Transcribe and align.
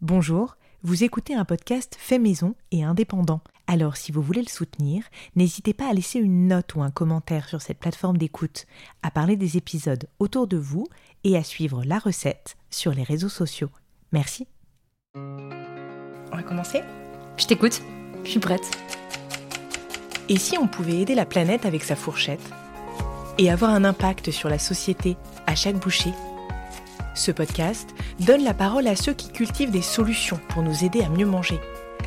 Bonjour, 0.00 0.56
vous 0.84 1.02
écoutez 1.02 1.34
un 1.34 1.44
podcast 1.44 1.96
fait 1.98 2.20
maison 2.20 2.54
et 2.70 2.84
indépendant. 2.84 3.40
Alors 3.66 3.96
si 3.96 4.12
vous 4.12 4.22
voulez 4.22 4.42
le 4.42 4.48
soutenir, 4.48 5.02
n'hésitez 5.34 5.74
pas 5.74 5.90
à 5.90 5.92
laisser 5.92 6.20
une 6.20 6.46
note 6.46 6.76
ou 6.76 6.82
un 6.82 6.92
commentaire 6.92 7.48
sur 7.48 7.60
cette 7.60 7.80
plateforme 7.80 8.16
d'écoute, 8.16 8.66
à 9.02 9.10
parler 9.10 9.34
des 9.34 9.56
épisodes 9.56 10.08
autour 10.20 10.46
de 10.46 10.56
vous 10.56 10.86
et 11.24 11.36
à 11.36 11.42
suivre 11.42 11.82
la 11.84 11.98
recette 11.98 12.56
sur 12.70 12.92
les 12.92 13.02
réseaux 13.02 13.28
sociaux. 13.28 13.70
Merci. 14.12 14.46
On 15.16 16.36
va 16.36 16.44
commencer? 16.44 16.82
Je 17.36 17.46
t'écoute, 17.46 17.82
je 18.22 18.30
suis 18.30 18.40
prête. 18.40 18.70
Et 20.28 20.38
si 20.38 20.56
on 20.58 20.68
pouvait 20.68 21.00
aider 21.00 21.16
la 21.16 21.26
planète 21.26 21.66
avec 21.66 21.82
sa 21.82 21.96
fourchette 21.96 22.52
et 23.36 23.50
avoir 23.50 23.72
un 23.72 23.82
impact 23.82 24.30
sur 24.30 24.48
la 24.48 24.60
société 24.60 25.16
à 25.48 25.56
chaque 25.56 25.80
bouchée? 25.80 26.12
Ce 27.18 27.32
podcast 27.32 27.96
donne 28.20 28.44
la 28.44 28.54
parole 28.54 28.86
à 28.86 28.94
ceux 28.94 29.12
qui 29.12 29.32
cultivent 29.32 29.72
des 29.72 29.82
solutions 29.82 30.38
pour 30.50 30.62
nous 30.62 30.84
aider 30.84 31.02
à 31.02 31.08
mieux 31.08 31.26
manger. 31.26 31.58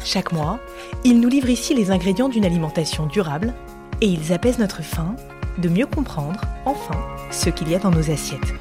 Chaque 0.06 0.32
mois, 0.32 0.62
ils 1.04 1.20
nous 1.20 1.28
livrent 1.28 1.50
ici 1.50 1.74
les 1.74 1.92
ingrédients 1.92 2.30
d'une 2.30 2.46
alimentation 2.46 3.08
durable 3.08 3.54
et 4.00 4.06
ils 4.06 4.32
apaisent 4.32 4.58
notre 4.58 4.84
faim 4.84 5.18
de 5.58 5.68
mieux 5.68 5.86
comprendre, 5.86 6.40
enfin, 6.66 6.98
ce 7.30 7.50
qu'il 7.50 7.70
y 7.70 7.76
a 7.76 7.80
dans 7.80 7.92
nos 7.92 8.10
assiettes. 8.10 8.54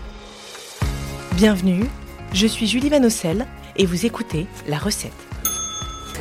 Bienvenue, 1.37 1.87
je 2.33 2.49
suis 2.49 2.67
Julie 2.67 2.89
Vanocel 2.89 3.47
et 3.77 3.87
vous 3.87 4.05
écoutez 4.05 4.49
La 4.67 4.79
Recette. 4.79 5.30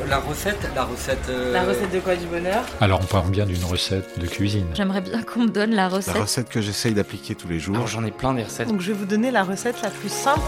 La 0.08 0.18
recette, 0.20 0.58
la 0.76 0.86
recette. 0.86 1.30
euh, 1.30 1.52
La 1.54 1.64
recette 1.64 1.92
de 1.92 2.00
quoi 2.00 2.16
du 2.16 2.26
bonheur? 2.26 2.64
Alors 2.82 3.00
on 3.02 3.06
parle 3.06 3.30
bien 3.30 3.46
d'une 3.46 3.64
recette 3.64 4.20
de 4.20 4.26
cuisine. 4.26 4.66
J'aimerais 4.74 5.02
bien 5.02 5.22
qu'on 5.22 5.42
me 5.42 5.50
donne 5.50 5.72
la 5.76 5.88
recette. 5.88 6.16
La 6.16 6.22
recette 6.22 6.50
que 6.50 6.62
j'essaye 6.62 6.94
d'appliquer 6.94 7.36
tous 7.36 7.48
les 7.48 7.60
jours. 7.60 7.76
Alors 7.76 7.88
j'en 7.88 8.04
ai 8.04 8.12
plein 8.12 8.34
des 8.34 8.44
recettes. 8.44 8.68
Donc 8.68 8.82
je 8.82 8.92
vais 8.92 8.98
vous 8.98 9.06
donner 9.06 9.30
la 9.30 9.44
recette 9.44 9.82
la 9.84 9.90
plus 9.90 10.10
simple. 10.10 10.42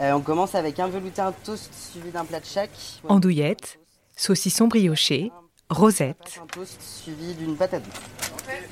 Euh, 0.00 0.12
on 0.12 0.20
commence 0.20 0.54
avec 0.54 0.78
un 0.78 0.86
velouté, 0.88 1.20
un 1.20 1.32
toast 1.32 1.70
suivi 1.74 2.10
d'un 2.10 2.24
plat 2.24 2.38
de 2.40 2.44
chaque. 2.46 2.70
Andouillette, 3.08 3.80
saucisson 4.16 4.68
brioché, 4.68 5.32
rosette. 5.70 6.40
Un 6.42 6.46
toast 6.46 6.80
suivi 6.80 7.34
d'une 7.34 7.56
patate 7.56 7.84
douce. 7.84 8.28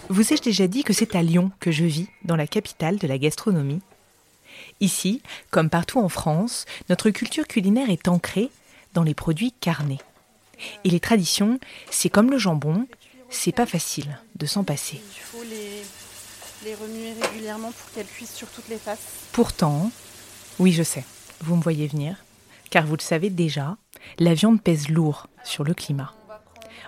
Vous 0.09 0.33
ai-je 0.33 0.43
déjà 0.43 0.67
dit 0.67 0.85
que 0.85 0.93
c'est 0.93 1.15
à 1.15 1.23
Lyon 1.23 1.51
que 1.61 1.71
je 1.71 1.85
vis, 1.85 2.09
dans 2.25 2.37
la 2.37 2.47
capitale 2.47 2.99
de 2.99 3.07
la 3.07 3.19
gastronomie? 3.19 3.83
Ici, 4.81 5.23
comme 5.51 5.71
partout 5.71 6.01
en 6.01 6.09
France, 6.09 6.65
notre 6.89 7.11
culture 7.11 7.47
culinaire 7.47 7.91
est 7.91 8.09
ancrée 8.09 8.51
dans 8.95 9.03
les 9.03 9.15
produits 9.15 9.53
carnés. 9.53 10.01
Et 10.85 10.91
les 10.91 11.01
traditions, 11.01 11.61
c'est 11.91 12.09
comme 12.09 12.31
le 12.31 12.39
jambon, 12.39 12.87
c'est 13.29 13.53
pas 13.53 13.67
facile 13.67 14.19
de 14.37 14.47
s'en 14.47 14.65
passer. 14.65 14.99
Il 14.99 15.21
faut 15.21 15.43
les, 15.45 15.83
les 16.65 16.75
remuer 16.75 17.13
régulièrement 17.21 17.73
pour 17.73 17.93
qu'elles 17.93 18.07
cuisent 18.07 18.31
sur 18.31 18.49
toutes 18.49 18.69
les 18.69 18.79
faces. 18.79 19.07
Pourtant, 19.33 19.91
oui 20.59 20.73
je 20.73 20.83
sais, 20.83 21.05
vous 21.41 21.57
me 21.57 21.63
voyez 21.63 21.87
venir, 21.87 22.17
car 22.71 22.87
vous 22.87 22.97
le 22.97 23.03
savez 23.03 23.29
déjà, 23.29 23.77
la 24.19 24.33
viande 24.33 24.63
pèse 24.63 24.89
lourd 24.89 25.27
sur 25.45 25.65
le 25.65 25.75
climat. 25.75 26.15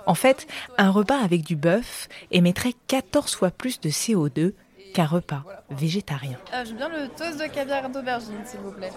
En 0.09 0.15
fait, 0.15 0.47
un 0.79 0.91
repas 0.91 1.19
avec 1.23 1.43
du 1.45 1.55
bœuf 1.55 2.09
émettrait 2.31 2.73
14 2.87 3.35
fois 3.35 3.51
plus 3.51 3.79
de 3.79 3.91
CO2 3.91 4.55
qu'un 4.95 5.05
repas 5.05 5.45
végétarien. 5.71 6.39
Ah, 6.51 6.65
J'aime 6.65 6.79
bien 6.79 6.89
le 6.89 7.09
toast 7.09 7.39
de 7.39 7.47
caviar 7.47 7.91
d'aubergine, 7.91 8.41
s'il 8.47 8.61
vous 8.61 8.73
plaît. 8.73 8.91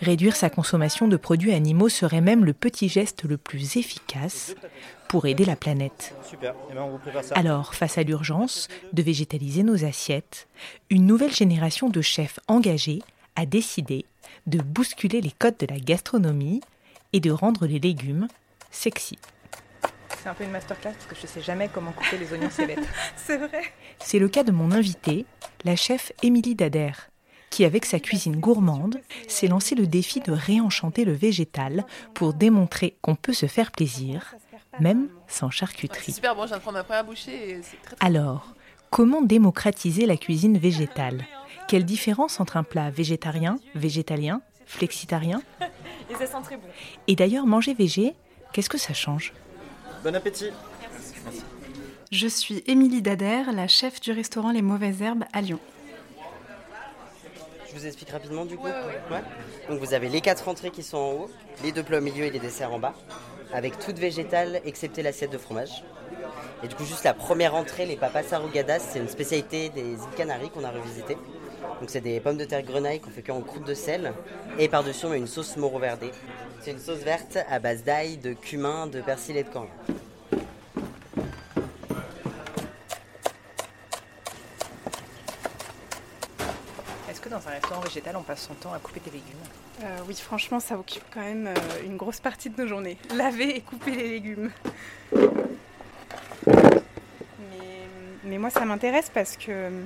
Réduire 0.00 0.36
sa 0.36 0.50
consommation 0.50 1.08
de 1.08 1.16
produits 1.16 1.52
animaux 1.52 1.88
serait 1.88 2.20
même 2.20 2.44
le 2.44 2.52
petit 2.52 2.88
geste 2.88 3.24
le 3.24 3.36
plus 3.36 3.76
efficace 3.76 4.54
pour 5.08 5.26
aider 5.26 5.44
la 5.44 5.56
planète. 5.56 6.14
Super, 6.22 6.54
Eh 6.70 6.74
ben, 6.74 6.82
on 6.82 6.90
vous 6.90 6.98
prépare 6.98 7.24
ça. 7.24 7.34
Alors, 7.34 7.74
face 7.74 7.98
à 7.98 8.04
l'urgence 8.04 8.68
de 8.92 9.02
végétaliser 9.02 9.64
nos 9.64 9.84
assiettes, 9.84 10.46
une 10.88 11.04
nouvelle 11.04 11.34
génération 11.34 11.88
de 11.88 12.00
chefs 12.00 12.38
engagés 12.46 13.02
a 13.34 13.44
décidé 13.44 14.04
de 14.46 14.58
bousculer 14.58 15.20
les 15.20 15.32
codes 15.32 15.58
de 15.58 15.66
la 15.66 15.80
gastronomie 15.80 16.60
et 17.12 17.18
de 17.18 17.32
rendre 17.32 17.66
les 17.66 17.80
légumes 17.80 18.28
sexy. 18.70 19.18
C'est 20.24 20.30
un 20.30 20.34
peu 20.34 20.44
une 20.44 20.52
masterclass 20.52 20.92
parce 20.92 21.04
que 21.04 21.14
je 21.20 21.26
sais 21.26 21.42
jamais 21.42 21.68
comment 21.68 21.92
couper 21.92 22.16
les 22.16 22.32
oignons 22.32 22.48
cébettes. 22.48 22.88
C'est 23.16 23.36
vrai. 23.36 23.60
C'est 23.98 24.18
le 24.18 24.26
cas 24.26 24.42
de 24.42 24.52
mon 24.52 24.72
invitée, 24.72 25.26
la 25.64 25.76
chef 25.76 26.12
Émilie 26.22 26.54
Dader, 26.54 26.92
qui 27.50 27.66
avec 27.66 27.84
sa 27.84 28.00
cuisine 28.00 28.36
gourmande 28.36 29.02
s'est 29.28 29.48
lancé 29.48 29.74
le 29.74 29.86
défi 29.86 30.20
de 30.20 30.32
réenchanter 30.32 31.04
le 31.04 31.12
végétal 31.12 31.84
pour 32.14 32.32
démontrer 32.32 32.96
qu'on 33.02 33.16
peut 33.16 33.34
se 33.34 33.44
faire 33.44 33.70
plaisir, 33.70 34.34
même 34.80 35.10
sans 35.28 35.50
charcuterie. 35.50 36.12
Super 36.12 36.34
bon, 36.34 36.44
je 36.44 36.48
viens 36.48 36.56
de 36.56 36.62
prendre 36.62 36.78
ma 36.78 36.84
première 36.84 37.04
bouchée 37.04 37.50
et 37.50 37.62
c'est 37.62 37.76
très 37.82 37.96
très 37.96 38.06
Alors, 38.06 38.54
comment 38.88 39.20
démocratiser 39.20 40.06
la 40.06 40.16
cuisine 40.16 40.56
végétale? 40.56 41.26
Quelle 41.68 41.84
différence 41.84 42.40
entre 42.40 42.56
un 42.56 42.62
plat 42.62 42.88
végétarien, 42.88 43.58
végétalien, 43.74 44.40
flexitarien? 44.64 45.42
Et 46.08 46.14
ça 46.14 46.26
sent 46.26 46.42
très 46.44 46.56
bon. 46.56 46.68
Et 47.08 47.14
d'ailleurs, 47.14 47.44
manger 47.44 47.74
végé, 47.74 48.14
qu'est-ce 48.54 48.70
que 48.70 48.78
ça 48.78 48.94
change? 48.94 49.34
Bon 50.04 50.14
appétit. 50.14 50.50
Je 52.12 52.28
suis 52.28 52.62
Émilie 52.66 53.00
Dader, 53.00 53.44
la 53.54 53.66
chef 53.68 54.02
du 54.02 54.12
restaurant 54.12 54.52
Les 54.52 54.60
Mauvaises 54.60 55.00
Herbes 55.00 55.24
à 55.32 55.40
Lyon. 55.40 55.58
Je 57.66 57.74
vous 57.74 57.86
explique 57.86 58.10
rapidement 58.10 58.44
du 58.44 58.58
coup. 58.58 58.66
Ouais. 58.66 59.22
Donc 59.70 59.80
vous 59.80 59.94
avez 59.94 60.10
les 60.10 60.20
quatre 60.20 60.46
entrées 60.46 60.70
qui 60.70 60.82
sont 60.82 60.98
en 60.98 61.12
haut, 61.12 61.30
les 61.62 61.72
deux 61.72 61.82
plats 61.82 61.98
au 61.98 62.02
milieu 62.02 62.24
et 62.26 62.30
les 62.30 62.38
desserts 62.38 62.74
en 62.74 62.78
bas, 62.78 62.92
avec 63.50 63.78
toutes 63.78 63.98
végétales 63.98 64.60
excepté 64.66 65.02
l'assiette 65.02 65.32
de 65.32 65.38
fromage. 65.38 65.82
Et 66.62 66.68
du 66.68 66.74
coup 66.74 66.84
juste 66.84 67.04
la 67.04 67.14
première 67.14 67.54
entrée, 67.54 67.86
les 67.86 67.96
papas 67.96 68.30
arrugadas, 68.30 68.80
c'est 68.80 68.98
une 68.98 69.08
spécialité 69.08 69.70
des 69.70 69.92
îles 69.92 70.14
Canaries 70.18 70.50
qu'on 70.50 70.64
a 70.64 70.70
revisité. 70.70 71.16
Donc 71.80 71.88
c'est 71.88 72.02
des 72.02 72.20
pommes 72.20 72.36
de 72.36 72.44
terre 72.44 72.62
grenaille 72.62 73.00
qu'on 73.00 73.10
fait 73.10 73.22
cuire 73.22 73.36
en 73.36 73.40
croûte 73.40 73.64
de 73.64 73.74
sel 73.74 74.12
et 74.58 74.68
par-dessus 74.68 75.06
on 75.06 75.10
met 75.10 75.18
une 75.18 75.26
sauce 75.26 75.56
moro 75.56 75.78
verdée. 75.78 76.10
C'est 76.64 76.70
une 76.70 76.78
sauce 76.78 77.00
verte 77.00 77.36
à 77.50 77.58
base 77.58 77.84
d'ail, 77.84 78.16
de 78.16 78.32
cumin, 78.32 78.86
de 78.86 79.02
persil 79.02 79.36
et 79.36 79.42
de 79.42 79.48
coriandre. 79.50 79.70
Est-ce 87.10 87.20
que 87.20 87.28
dans 87.28 87.46
un 87.46 87.50
restaurant 87.50 87.82
végétal, 87.82 88.16
on 88.16 88.22
passe 88.22 88.46
son 88.46 88.54
temps 88.54 88.72
à 88.72 88.78
couper 88.78 89.00
des 89.00 89.10
légumes? 89.10 89.36
Euh, 89.82 89.98
oui, 90.08 90.14
franchement, 90.14 90.58
ça 90.58 90.78
occupe 90.78 91.04
quand 91.12 91.20
même 91.20 91.48
euh, 91.48 91.54
une 91.84 91.98
grosse 91.98 92.20
partie 92.20 92.48
de 92.48 92.62
nos 92.62 92.66
journées. 92.66 92.96
Laver 93.14 93.56
et 93.56 93.60
couper 93.60 93.90
les 93.90 94.08
légumes. 94.08 94.50
Mais, 95.12 95.28
mais 98.24 98.38
moi, 98.38 98.48
ça 98.48 98.64
m'intéresse 98.64 99.10
parce 99.12 99.36
que 99.36 99.50
euh, 99.50 99.82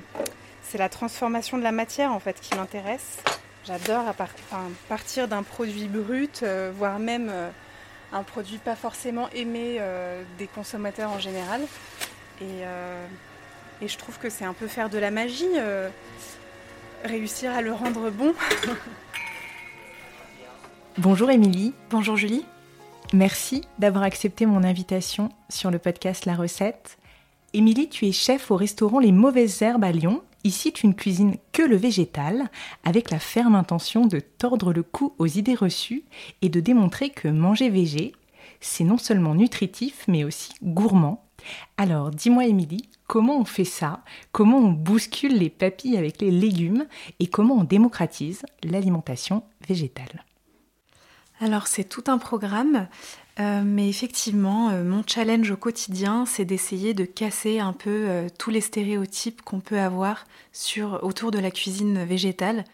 c'est 0.62 0.78
la 0.78 0.88
transformation 0.88 1.58
de 1.58 1.64
la 1.64 1.72
matière 1.72 2.12
en 2.12 2.20
fait 2.20 2.38
qui 2.40 2.54
m'intéresse. 2.54 3.18
J'adore 3.66 4.08
à 4.08 4.14
par- 4.14 4.28
enfin, 4.50 4.64
partir 4.88 5.28
d'un 5.28 5.42
produit 5.42 5.88
brut, 5.88 6.40
euh, 6.42 6.72
voire 6.74 6.98
même 6.98 7.28
euh, 7.30 7.50
un 8.12 8.22
produit 8.22 8.58
pas 8.58 8.76
forcément 8.76 9.28
aimé 9.30 9.76
euh, 9.78 10.22
des 10.38 10.46
consommateurs 10.46 11.10
en 11.10 11.18
général. 11.18 11.60
Et, 12.40 12.44
euh, 12.62 13.04
et 13.82 13.88
je 13.88 13.98
trouve 13.98 14.18
que 14.18 14.30
c'est 14.30 14.44
un 14.44 14.54
peu 14.54 14.66
faire 14.68 14.88
de 14.88 14.96
la 14.98 15.10
magie, 15.10 15.44
euh, 15.56 15.90
réussir 17.04 17.52
à 17.52 17.60
le 17.60 17.72
rendre 17.72 18.10
bon. 18.10 18.32
Bonjour 20.98 21.30
Émilie, 21.30 21.74
Bonjour 21.90 22.16
Julie. 22.16 22.44
merci 23.12 23.62
d'avoir 23.78 24.02
accepté 24.04 24.46
mon 24.46 24.64
invitation 24.64 25.28
sur 25.48 25.70
le 25.70 25.78
podcast 25.78 26.24
La 26.26 26.34
Recette. 26.34 26.98
Émilie, 27.54 27.88
tu 27.88 28.06
es 28.06 28.12
chef 28.12 28.50
au 28.50 28.56
restaurant 28.56 28.98
Les 28.98 29.12
Mauvaises 29.12 29.62
Herbes 29.62 29.84
à 29.84 29.92
Lyon. 29.92 30.22
Ici, 30.48 30.72
tu 30.72 30.86
ne 30.86 30.94
cuisines 30.94 31.36
que 31.52 31.60
le 31.60 31.76
végétal, 31.76 32.48
avec 32.82 33.10
la 33.10 33.18
ferme 33.18 33.54
intention 33.54 34.06
de 34.06 34.18
tordre 34.18 34.72
le 34.72 34.82
cou 34.82 35.12
aux 35.18 35.26
idées 35.26 35.54
reçues 35.54 36.04
et 36.40 36.48
de 36.48 36.58
démontrer 36.58 37.10
que 37.10 37.28
manger 37.28 37.68
végé, 37.68 38.12
c'est 38.58 38.84
non 38.84 38.96
seulement 38.96 39.34
nutritif, 39.34 40.06
mais 40.08 40.24
aussi 40.24 40.52
gourmand. 40.62 41.22
Alors, 41.76 42.10
dis-moi 42.10 42.46
Émilie, 42.46 42.88
comment 43.06 43.38
on 43.38 43.44
fait 43.44 43.66
ça? 43.66 44.02
Comment 44.32 44.56
on 44.56 44.72
bouscule 44.72 45.36
les 45.36 45.50
papilles 45.50 45.98
avec 45.98 46.18
les 46.22 46.30
légumes 46.30 46.86
Et 47.20 47.26
comment 47.26 47.56
on 47.56 47.64
démocratise 47.64 48.46
l'alimentation 48.64 49.42
végétale? 49.68 50.24
Alors 51.40 51.66
c'est 51.68 51.84
tout 51.84 52.04
un 52.08 52.18
programme, 52.18 52.88
euh, 53.40 53.62
mais 53.64 53.88
effectivement, 53.88 54.70
euh, 54.70 54.82
mon 54.82 55.04
challenge 55.06 55.50
au 55.52 55.56
quotidien, 55.56 56.26
c'est 56.26 56.44
d'essayer 56.44 56.92
de 56.92 57.04
casser 57.04 57.60
un 57.60 57.72
peu 57.72 58.06
euh, 58.08 58.28
tous 58.36 58.50
les 58.50 58.60
stéréotypes 58.60 59.42
qu'on 59.42 59.60
peut 59.60 59.78
avoir 59.78 60.24
autour 61.02 61.30
de 61.30 61.38
la 61.38 61.52
cuisine 61.52 62.04
végétale. 62.04 62.64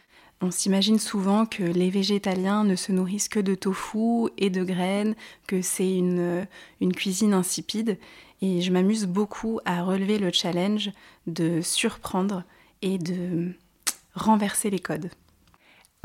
On 0.40 0.50
s'imagine 0.50 0.99
souvent 0.99 1.44
que 1.44 1.62
les 1.62 1.90
végétaliens 1.90 2.64
ne 2.64 2.76
se 2.76 2.93
nourrissent 2.93 3.28
que 3.28 3.40
de 3.40 3.55
tofu 3.55 4.31
et 4.38 4.49
de 4.49 4.64
graines, 4.64 5.14
que 5.46 5.61
c'est 5.62 5.96
une 5.96 6.46
cuisine 6.94 7.34
insipide. 7.34 7.99
Et 8.43 8.61
je 8.61 8.72
m'amuse 8.72 9.06
beaucoup 9.06 9.61
à 9.64 9.82
relever 9.82 10.19
le 10.19 10.32
challenge 10.32 10.90
de 11.26 11.61
surprendre 11.61 12.43
et 12.82 12.99
de 12.99 13.52
renverser 14.14 14.70
les 14.70 14.81
codes. 14.81 15.11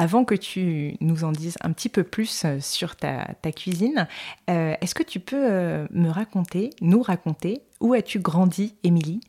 Avant 0.01 0.23
que 0.23 0.33
tu 0.33 0.95
nous 1.01 1.25
en 1.25 1.33
dises 1.33 1.57
un 1.59 1.73
petit 1.73 1.89
peu 1.89 2.03
plus 2.03 2.45
sur 2.61 2.95
ta, 2.95 3.35
cuisine, 3.53 4.07
est-ce 4.47 4.95
que 4.95 5.03
tu 5.03 5.19
peux 5.19 5.85
me 5.91 6.09
raconter, 6.09 6.69
nous 6.79 7.01
raconter, 7.01 7.63
où 7.81 7.93
as-tu 7.93 8.19
grandi, 8.19 8.75
Émilie? 8.83 9.19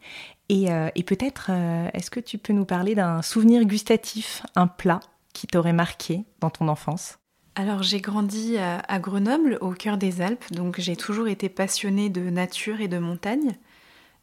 Et, 0.48 0.68
peut-être, 1.04 1.50
est-ce 1.92 2.08
que 2.08 2.20
tu 2.20 2.38
peux 2.38 2.52
nous 2.52 2.64
parler 2.64 2.94
d'un 2.94 3.20
souvenir 3.20 3.64
gustatif, 3.64 4.44
un 4.54 4.68
plat 4.68 5.00
qui 5.32 5.48
t'aurait 5.48 5.72
marqué 5.72 6.24
dans 6.38 6.50
ton 6.50 6.68
enfance? 6.68 7.18
Alors 7.56 7.82
j'ai 7.82 8.00
grandi 8.00 8.56
à, 8.58 8.98
Grenoble, 9.00 9.58
au 9.60 9.72
cœur 9.72 9.96
des 9.96 10.22
Alpes, 10.22 10.52
donc 10.52 10.80
j'ai 10.80 10.96
toujours 10.96 11.28
été 11.28 11.48
passionnée 11.48 12.08
de 12.08 12.30
nature 12.30 12.80
et 12.80 12.88
de 12.88 12.98
montagne. 12.98 13.56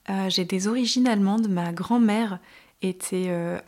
Euh, 0.09 0.29
j'ai 0.29 0.45
des 0.45 0.67
origines 0.67 1.07
allemandes, 1.07 1.49
ma 1.49 1.73
grand-mère 1.73 2.39
était 2.81 3.25
euh, 3.27 3.59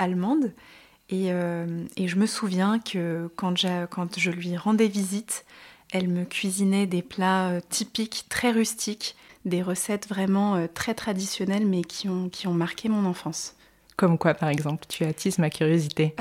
euh, 1.12 1.86
et, 1.98 2.08
je 2.08 2.16
me 2.18 2.26
souviens 2.26 2.80
que 2.80 3.30
quand, 3.36 3.56
quand, 3.90 4.20
je 4.20 4.32
lui 4.32 4.56
rendais 4.58 4.88
visite, 4.88 5.46
elle 5.92 6.08
me 6.08 6.24
cuisinait 6.24 6.86
des 6.86 7.02
plats 7.02 7.60
typiques, 7.70 8.26
très 8.30 8.52
rustiques, 8.52 9.16
des 9.46 9.64
recettes 9.64 10.08
vraiment 10.08 10.68
très 10.74 10.94
traditionnelles 10.94 11.66
mais 11.66 11.82
qui 11.82 12.10
ont, 12.10 12.30
qui 12.30 12.48
ont 12.48 12.54
marqué 12.54 12.90
mon 12.90 13.06
enfance. 13.06 13.56
Comme 14.00 14.18
quoi, 14.18 14.34
par 14.34 14.48
exemple 14.48 14.86
Tu 14.88 15.04
attises 15.04 15.40
ma 15.40 15.50
curiosité. 15.50 16.16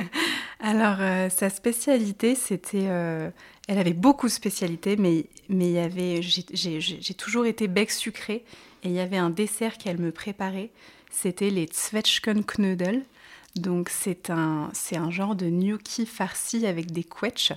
Alors, 0.60 0.98
euh, 1.00 1.30
sa 1.30 1.48
spécialité, 1.48 2.34
c'était... 2.34 2.84
Euh, 2.84 3.30
elle 3.66 3.78
avait 3.78 3.94
beaucoup 3.94 4.26
de 4.26 4.32
spécialités, 4.32 4.96
mais, 4.96 5.24
mais 5.48 5.68
il 5.68 5.72
y 5.72 5.78
avait... 5.78 6.20
J'ai 6.20 7.14
toujours 7.14 7.46
été 7.46 7.66
bec 7.66 7.90
sucré, 7.90 8.44
et 8.82 8.88
il 8.88 8.92
y 8.92 9.00
avait 9.00 9.16
un 9.16 9.30
dessert 9.30 9.78
qu'elle 9.78 9.96
me 9.96 10.12
préparait. 10.12 10.68
C'était 11.10 11.48
les 11.48 11.66
Zwetschgenknödel. 11.72 13.06
Donc, 13.56 13.88
c'est 13.88 14.30
un, 14.30 14.70
un 14.92 15.10
genre 15.10 15.36
de 15.36 15.48
gnocchi 15.48 16.06
farci 16.06 16.66
avec 16.66 16.90
des 16.90 17.04
quetch 17.04 17.52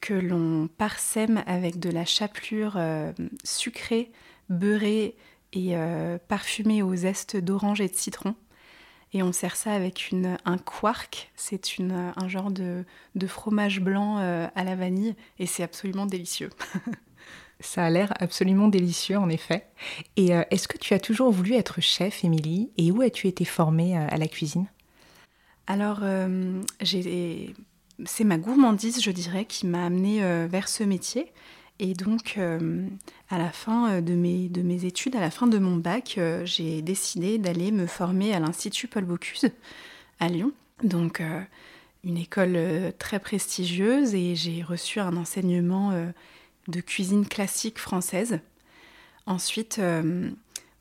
que 0.00 0.14
l'on 0.14 0.68
parsème 0.68 1.42
avec 1.46 1.78
de 1.78 1.90
la 1.90 2.04
chapelure 2.04 2.74
euh, 2.76 3.12
sucrée, 3.44 4.12
beurrée 4.48 5.16
et 5.52 5.74
parfumée 6.28 6.82
aux 6.82 6.94
zestes 6.94 7.38
d'orange 7.38 7.80
et 7.80 7.88
de 7.88 7.94
citron. 7.94 8.34
Et 9.12 9.22
on 9.22 9.32
sert 9.32 9.56
ça 9.56 9.72
avec 9.72 10.12
un 10.44 10.58
quark, 10.58 11.30
c'est 11.36 11.78
un 11.80 12.28
genre 12.28 12.50
de, 12.50 12.84
fromage 13.26 13.80
blanc 13.80 14.18
euh, 14.18 14.46
à 14.54 14.64
la 14.64 14.74
vanille, 14.74 15.14
et 15.38 15.46
c'est 15.46 15.62
absolument 15.62 16.06
délicieux. 16.06 16.50
Ça 17.60 17.86
a 17.86 17.88
l'air 17.88 18.12
absolument 18.20 18.68
délicieux, 18.68 19.16
en 19.16 19.30
effet. 19.30 19.66
Et 20.16 20.34
euh, 20.34 20.42
est-ce 20.50 20.68
que 20.68 20.76
tu 20.76 20.92
as 20.92 21.00
toujours 21.00 21.30
voulu 21.30 21.54
être 21.54 21.80
chef, 21.80 22.22
Émilie? 22.22 22.70
Et 22.76 22.90
où 22.90 23.00
as-tu 23.00 23.28
été 23.28 23.46
formée 23.46 23.96
euh, 23.96 24.06
à 24.10 24.18
la 24.18 24.28
cuisine? 24.28 24.66
Alors, 25.66 26.00
c'est 28.04 28.24
ma 28.24 28.38
gourmandise, 28.38 29.02
je 29.02 29.10
dirais, 29.10 29.44
qui 29.44 29.66
m'a 29.66 29.86
amenée 29.86 30.20
vers 30.46 30.68
ce 30.68 30.84
métier. 30.84 31.32
Et 31.78 31.92
donc, 31.92 32.36
euh, 32.38 32.88
à 33.28 33.38
la 33.38 33.50
fin 33.50 33.90
euh, 33.90 34.00
de 34.00 34.14
mes, 34.14 34.48
de 34.48 34.62
mes 34.62 34.86
études, 34.86 35.14
à 35.14 35.20
la 35.20 35.30
fin 35.30 35.46
de 35.46 35.58
mon 35.58 35.76
bac, 35.76 36.14
euh, 36.16 36.44
j'ai 36.46 36.80
décidé 36.80 37.38
d'aller 37.38 37.70
me 37.70 37.86
former 37.86 38.32
à 38.34 38.40
l'Institut 38.40 38.88
Paul 38.88 39.04
Bocuse 39.04 39.50
à 40.20 40.28
Lyon. 40.28 40.52
Donc, 40.82 41.22
une 42.04 42.18
école 42.18 42.58
très 42.98 43.18
prestigieuse 43.18 44.14
et 44.14 44.36
j'ai 44.36 44.62
reçu 44.62 45.00
un 45.00 45.16
enseignement 45.16 45.92
de 46.68 46.80
cuisine 46.82 47.26
classique 47.26 47.78
française. 47.78 48.40
Ensuite, 49.24 49.80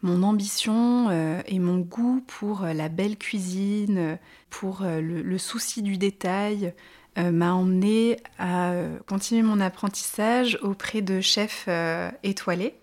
mon 0.06 0.24
ambition 0.24 1.10
et 1.46 1.60
mon 1.60 1.80
goût 1.80 2.24
pour 2.28 2.62
la 2.62 2.90
belle 2.90 3.18
cuisine, 3.18 4.18
pour 4.50 4.84
le 4.84 5.38
souci 5.38 5.81
du 5.81 5.98
détail, 5.98 6.74
euh, 7.18 7.31
m'a 7.31 7.54
emmené 7.54 8.18
à 8.38 8.72
euh, 8.72 8.98
continuer 9.07 9.42
mon 9.42 9.62
apprentissage 9.62 10.60
auprès 10.62 11.02
de 11.02 11.22
chefs 11.22 11.66
euh, 11.69 12.12
étoilés. 12.24 12.75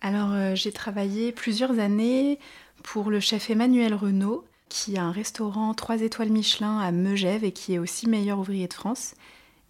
Alors 0.00 0.54
j'ai 0.54 0.72
travaillé 0.72 1.32
plusieurs 1.32 1.78
années 1.78 2.38
pour 2.82 3.10
le 3.10 3.18
chef 3.18 3.48
Emmanuel 3.48 3.94
Renault, 3.94 4.44
qui 4.68 4.98
a 4.98 5.04
un 5.04 5.10
restaurant 5.10 5.72
3 5.72 6.02
étoiles 6.02 6.30
Michelin 6.30 6.78
à 6.80 6.92
Megève 6.92 7.44
et 7.44 7.52
qui 7.52 7.74
est 7.74 7.78
aussi 7.78 8.08
meilleur 8.08 8.38
ouvrier 8.38 8.68
de 8.68 8.74
France. 8.74 9.14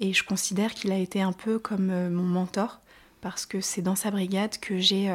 Et 0.01 0.13
je 0.13 0.25
considère 0.25 0.75
qu'il 0.75 0.93
a 0.93 0.99
été 0.99 1.23
un 1.23 1.33
peu 1.33 1.59
comme 1.59 2.11
mon 2.11 2.25
mentor, 2.25 2.81
parce 3.21 3.47
que 3.47 3.61
c'est 3.61 3.83
dans 3.83 3.97
sa 3.97 4.11
brigade 4.11 4.59
que 4.59 4.79
j'ai 4.79 5.09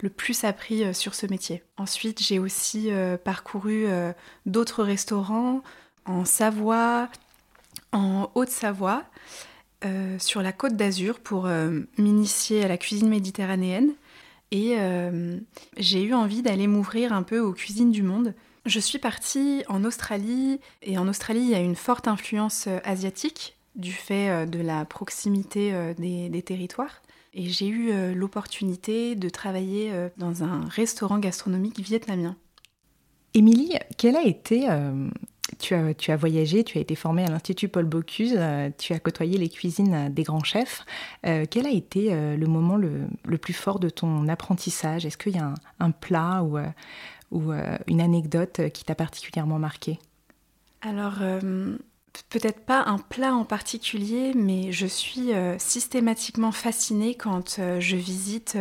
le 0.00 0.10
plus 0.10 0.44
appris 0.44 0.94
sur 0.94 1.14
ce 1.14 1.26
métier. 1.26 1.62
Ensuite, 1.76 2.22
j'ai 2.22 2.38
aussi 2.38 2.90
parcouru 3.24 3.86
d'autres 4.44 4.82
restaurants 4.84 5.62
en 6.06 6.24
Savoie, 6.24 7.08
en 7.92 8.30
Haute-Savoie, 8.34 9.04
euh, 9.84 10.18
sur 10.18 10.42
la 10.42 10.52
côte 10.52 10.74
d'Azur, 10.74 11.20
pour 11.20 11.46
euh, 11.46 11.80
m'initier 11.98 12.64
à 12.64 12.68
la 12.68 12.78
cuisine 12.78 13.08
méditerranéenne. 13.08 13.92
Et 14.52 14.74
euh, 14.78 15.38
j'ai 15.76 16.02
eu 16.02 16.14
envie 16.14 16.42
d'aller 16.42 16.66
m'ouvrir 16.66 17.12
un 17.12 17.22
peu 17.22 17.40
aux 17.40 17.52
cuisines 17.52 17.90
du 17.90 18.02
monde. 18.02 18.34
Je 18.64 18.80
suis 18.80 18.98
partie 18.98 19.64
en 19.68 19.84
Australie, 19.84 20.60
et 20.82 20.98
en 20.98 21.08
Australie, 21.08 21.40
il 21.40 21.50
y 21.50 21.54
a 21.54 21.60
une 21.60 21.76
forte 21.76 22.08
influence 22.08 22.68
asiatique 22.84 23.56
du 23.74 23.92
fait 23.92 24.46
de 24.46 24.60
la 24.60 24.84
proximité 24.84 25.94
des, 25.98 26.42
territoires. 26.42 27.02
Et 27.36 27.50
j'ai 27.50 27.68
eu 27.68 28.14
l'opportunité 28.14 29.14
de 29.14 29.28
travailler 29.28 29.92
dans 30.16 30.42
un 30.42 30.64
restaurant 30.70 31.18
gastronomique 31.18 31.78
vietnamien. 31.80 32.34
Émilie, 33.34 33.74
quelle 33.98 34.16
a 34.16 34.24
été 34.24 34.66
tu 35.58 35.74
as, 35.74 36.16
voyagé, 36.16 36.64
tu 36.64 36.78
as 36.78 36.80
été 36.80 36.94
formée 36.94 37.24
à 37.24 37.28
l'Institut 37.28 37.68
Paul 37.68 37.84
Bocuse, 37.84 38.34
euh, 38.36 38.70
tu 38.76 38.92
as 38.92 38.98
côtoyé 38.98 39.38
les 39.38 39.48
cuisines 39.48 40.12
des 40.12 40.22
grands 40.22 40.44
chefs. 40.44 40.84
Euh, 41.24 41.44
quel 41.48 41.66
a 41.66 41.70
été 41.70 42.12
euh, 42.12 42.36
le 42.36 42.46
moment 42.46 42.76
le, 42.76 43.38
plus 43.38 43.52
fort 43.52 43.78
de 43.78 43.88
ton 43.88 44.28
apprentissage? 44.28 45.06
Est-ce 45.06 45.16
qu'il 45.16 45.36
y 45.36 45.38
a 45.38 45.54
un, 45.80 45.90
plat 45.90 46.42
ou, 46.42 46.58
ou 47.30 47.52
une 47.86 48.00
anecdote 48.00 48.70
qui 48.72 48.84
t'a 48.84 48.94
particulièrement 48.94 49.58
marqué 49.58 49.98
Alors, 50.82 51.20
peut-être 52.28 52.60
pas 52.60 52.82
un 52.86 52.98
plat 52.98 53.34
en 53.34 53.44
particulier, 53.44 54.32
mais 54.34 54.72
je 54.72 54.86
suis 54.86 55.30
systématiquement 55.58 56.52
fascinée 56.52 57.14
quand 57.14 57.60
je 57.78 57.96
visite 57.96 58.56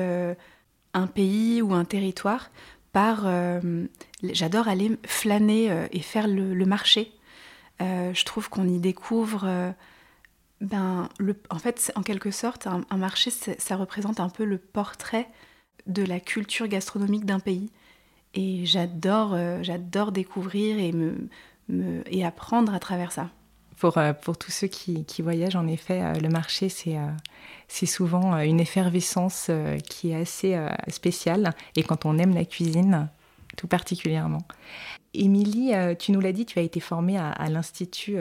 un 0.93 1.07
pays 1.07 1.61
ou 1.61 1.73
un 1.73 1.85
territoire 1.85 2.49
euh, 2.97 3.87
j'adore 4.23 4.67
aller 4.67 4.97
flâner 5.05 5.71
euh, 5.71 5.87
et 5.91 5.99
faire 5.99 6.27
le, 6.27 6.65
marché. 6.65 7.11
Euh, 7.81 8.13
je 8.13 8.25
trouve 8.25 8.49
qu'on 8.49 8.67
y 8.67 8.79
découvre. 8.79 9.73
ben, 10.61 11.09
en 11.49 11.59
fait, 11.59 11.91
en 11.95 12.01
quelque 12.03 12.31
sorte, 12.31 12.67
un, 12.67 12.97
marché, 12.97 13.31
ça 13.31 13.75
représente 13.75 14.19
un 14.19 14.29
peu 14.29 14.45
le 14.45 14.57
portrait 14.57 15.27
de 15.87 16.03
la 16.03 16.19
culture 16.19 16.67
gastronomique 16.67 17.25
d'un 17.25 17.39
pays. 17.39 17.71
Et 18.33 18.65
j'adore, 18.65 19.37
j'adore 19.61 20.11
découvrir 20.11 20.77
et 21.69 22.25
apprendre 22.25 22.73
à 22.73 22.79
travers 22.79 23.11
ça. 23.11 23.29
Pour, 23.77 23.99
pour 24.21 24.37
tous 24.37 24.51
ceux 24.51 24.67
qui, 24.67 25.05
voyagent, 25.19 25.55
en 25.55 25.67
effet, 25.67 26.19
le 26.19 26.29
marché, 26.29 26.69
c'est 26.69 26.97
c'est 27.67 27.85
souvent 27.85 28.35
euh, 28.35 28.41
une 28.41 28.59
effervescence 28.59 29.47
euh, 29.49 29.77
qui 29.77 30.11
est 30.11 30.15
assez 30.15 30.55
euh, 30.55 30.69
spéciale. 30.87 31.51
Et 31.75 31.83
quand 31.83 32.05
on 32.05 32.17
aime 32.17 32.33
la 32.33 32.45
cuisine, 32.45 33.09
tout 33.57 33.67
particulièrement. 33.67 34.41
Émilie, 35.13 35.71
tu 35.97 36.11
nous 36.11 36.19
l'as 36.19 36.33
dit, 36.33 36.45
tu 36.45 36.59
as 36.59 36.61
été 36.61 36.81
formée 36.81 37.17
à, 37.17 37.47
l'Institut 37.47 38.17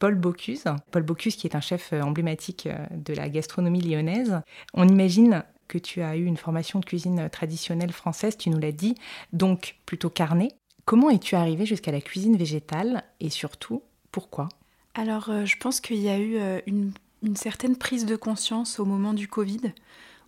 Paul 0.00 0.16
Bocuse. 0.16 0.64
Paul 0.90 1.04
Bocuse 1.04 1.36
qui 1.36 1.46
est 1.46 1.54
un 1.54 1.60
chef 1.60 1.92
emblématique 1.92 2.68
de 2.90 3.14
la 3.14 3.28
gastronomie 3.28 3.80
lyonnaise. 3.80 4.40
On 4.74 4.88
imagine 4.88 5.44
que 5.68 5.78
tu 5.78 6.02
as 6.02 6.16
eu 6.16 6.24
une 6.24 6.36
formation 6.36 6.80
de 6.80 6.84
cuisine 6.84 7.28
traditionnelle 7.30 7.92
française, 7.92 8.36
tu 8.36 8.50
nous 8.50 8.58
l'as 8.58 8.72
dit, 8.72 8.96
donc 9.32 9.76
plutôt 9.86 10.10
carnée. 10.10 10.50
Comment 10.84 11.10
es-tu 11.10 11.36
arrivée 11.36 11.64
jusqu'à 11.64 11.92
la 11.92 12.00
cuisine 12.00 12.36
végétale? 12.36 13.04
Et 13.20 13.30
surtout, 13.30 13.84
pourquoi? 14.10 14.48
Alors, 14.94 15.30
je 15.46 15.56
pense 15.56 15.80
qu'il 15.80 15.98
y 15.98 16.08
a 16.08 16.18
eu 16.18 16.38
une 16.66 16.92
une 17.22 17.36
certaine 17.36 17.76
prise 17.76 18.04
de 18.04 18.16
conscience 18.16 18.80
au 18.80 18.84
moment 18.84 19.14
du 19.14 19.28
Covid, 19.28 19.72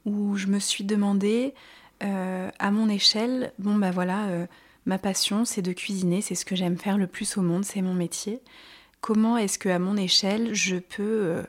où 0.05 0.37
je 0.37 0.47
me 0.47 0.59
suis 0.59 0.85
demandé, 0.85 1.55
euh, 2.03 2.51
à 2.59 2.71
mon 2.71 2.89
échelle, 2.89 3.53
bon 3.59 3.77
bah 3.77 3.91
voilà, 3.91 4.27
euh, 4.29 4.47
ma 4.87 4.99
passion 4.99 5.45
c'est 5.45 5.63
de 5.63 5.73
cuisiner, 5.73 6.21
c'est 6.21 6.35
ce 6.35 6.45
que 6.45 6.57
j'aime 6.57 6.79
faire 6.79 6.99
le 6.99 7.07
plus 7.07 7.37
au 7.37 7.43
monde, 7.43 7.65
c'est 7.65 7.83
mon 7.83 7.95
métier. 7.95 8.41
Comment 9.01 9.37
est-ce 9.37 9.59
que 9.59 9.69
à 9.69 9.79
mon 9.79 9.97
échelle 9.97 10.55
je 10.55 10.77
peux 10.77 11.03
euh, 11.03 11.43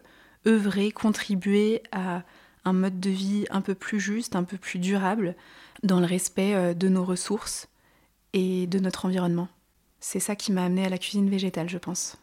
œuvrer, 0.48 0.92
contribuer 0.92 1.84
à 1.92 2.24
un 2.66 2.74
mode 2.74 3.00
de 3.00 3.10
vie 3.12 3.46
un 3.52 3.62
peu 3.62 3.76
plus 3.76 4.00
juste, 4.00 4.36
un 4.36 4.44
peu 4.44 4.58
plus 4.58 4.80
durable, 4.80 5.36
dans 5.84 6.00
le 6.00 6.06
respect 6.06 6.74
de 6.74 6.90
nos 6.90 7.06
ressources 7.06 7.68
et 8.34 8.66
de 8.68 8.80
notre 8.80 9.06
environnement? 9.06 9.48
C'est 10.00 10.20
ça 10.20 10.36
qui 10.36 10.52
m'a 10.52 10.66
amené 10.66 10.86
à 10.86 10.90
la 10.90 10.98
cuisine 10.98 11.30
végétale, 11.30 11.70
je 11.70 11.78
pense. 11.78 12.18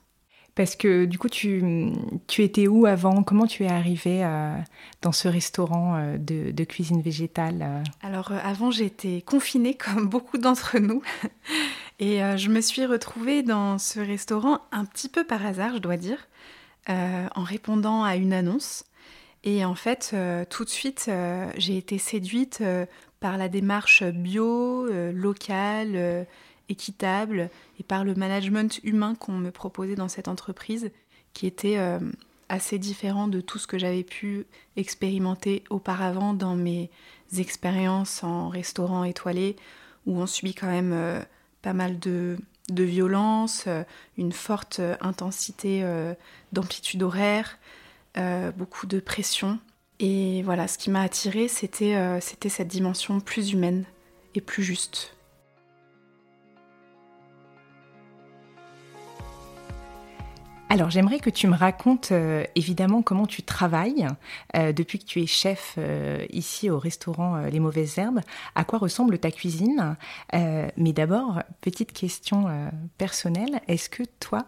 Parce 0.54 0.76
que 0.76 1.06
du 1.06 1.18
coup, 1.18 1.30
tu, 1.30 1.92
tu 2.26 2.42
étais 2.42 2.68
où 2.68 2.84
avant? 2.84 3.22
Comment 3.22 3.46
tu 3.46 3.64
es 3.64 3.68
arrivée 3.68 4.22
euh, 4.22 4.54
dans 5.00 5.12
ce 5.12 5.26
restaurant 5.26 5.96
euh, 5.96 6.18
de, 6.18 6.64
cuisine 6.64 7.00
végétale 7.00 7.62
euh? 7.62 7.82
Alors 8.02 8.32
avant, 8.32 8.70
j'étais 8.70 9.22
confinée 9.22 9.74
comme 9.78 10.08
beaucoup 10.08 10.36
d'entre 10.36 10.78
nous. 10.78 11.02
Et 11.98 12.18
je 12.36 12.48
me 12.48 12.60
suis 12.60 12.84
retrouvée 12.84 13.44
dans 13.44 13.78
ce 13.78 14.00
restaurant 14.00 14.58
un 14.72 14.84
petit 14.84 15.08
peu 15.08 15.24
par 15.24 15.46
hasard, 15.46 15.74
je 15.74 15.78
dois 15.78 15.96
dire. 15.96 16.26
en 16.88 17.44
répondant 17.44 18.02
à 18.02 18.16
une 18.16 18.32
annonce. 18.32 18.84
Et 19.44 19.64
en 19.64 19.76
fait, 19.76 20.12
tout 20.50 20.64
de 20.64 20.68
suite, 20.68 21.08
j'ai 21.56 21.76
été 21.76 21.98
séduite 21.98 22.60
par 23.20 23.36
la 23.36 23.48
démarche 23.48 24.02
bio, 24.02 24.88
locale, 25.12 26.26
équitable, 26.68 27.50
et 27.78 27.82
par 27.82 28.04
le 28.04 28.14
management 28.14 28.80
humain 28.84 29.14
qu'on 29.14 29.32
me 29.32 29.50
proposait 29.50 29.94
dans 29.94 30.08
cette 30.08 30.28
entreprise, 30.28 30.90
qui 31.32 31.46
était 31.46 31.78
assez 32.52 32.78
différent 32.78 33.28
de 33.28 33.40
tout 33.40 33.58
ce 33.58 33.66
que 33.66 33.78
j'avais 33.78 34.04
pu 34.04 34.44
expérimenter 34.76 35.64
auparavant 35.70 36.34
dans 36.34 36.54
mes 36.54 36.90
expériences 37.38 38.22
en 38.22 38.50
restaurant 38.50 39.04
étoilé, 39.04 39.56
où 40.06 40.18
on 40.18 40.26
subit 40.26 40.54
quand 40.54 40.66
même 40.66 40.92
euh, 40.92 41.20
pas 41.62 41.72
mal 41.72 41.98
de, 41.98 42.36
de 42.68 42.84
violence, 42.84 43.64
euh, 43.68 43.84
une 44.18 44.32
forte 44.32 44.82
intensité 45.00 45.80
euh, 45.82 46.12
d'amplitude 46.52 47.02
horaire, 47.02 47.58
beaucoup 48.56 48.86
de 48.86 49.00
pression. 49.00 49.58
Et 49.98 50.42
voilà, 50.42 50.68
ce 50.68 50.76
qui 50.76 50.90
m'a 50.90 51.00
attirée, 51.00 51.48
c'était 51.48 52.20
cette 52.20 52.68
dimension 52.68 53.20
plus 53.20 53.52
humaine 53.52 53.84
et 54.34 54.42
plus 54.42 54.62
juste. 54.62 55.16
Alors 60.72 60.88
j'aimerais 60.88 61.18
que 61.18 61.28
tu 61.28 61.48
me 61.48 61.54
racontes 61.54 62.12
euh, 62.12 62.44
évidemment 62.54 63.02
comment 63.02 63.26
tu 63.26 63.42
travailles 63.42 64.06
euh, 64.56 64.72
depuis 64.72 64.98
que 64.98 65.04
tu 65.04 65.20
es 65.20 65.26
chef 65.26 65.74
euh, 65.76 66.24
ici 66.30 66.70
au 66.70 66.78
restaurant 66.78 67.36
Les 67.44 67.60
Mauvaises 67.60 67.98
Herbes, 67.98 68.20
à 68.54 68.64
quoi 68.64 68.78
ressemble 68.78 69.18
ta 69.18 69.30
cuisine? 69.30 69.96
mais 70.32 70.94
d'abord, 70.94 71.42
petite 71.60 71.92
question 71.92 72.46
personnelle, 72.96 73.60
est-ce 73.68 73.90
que 73.90 74.02
toi, 74.18 74.46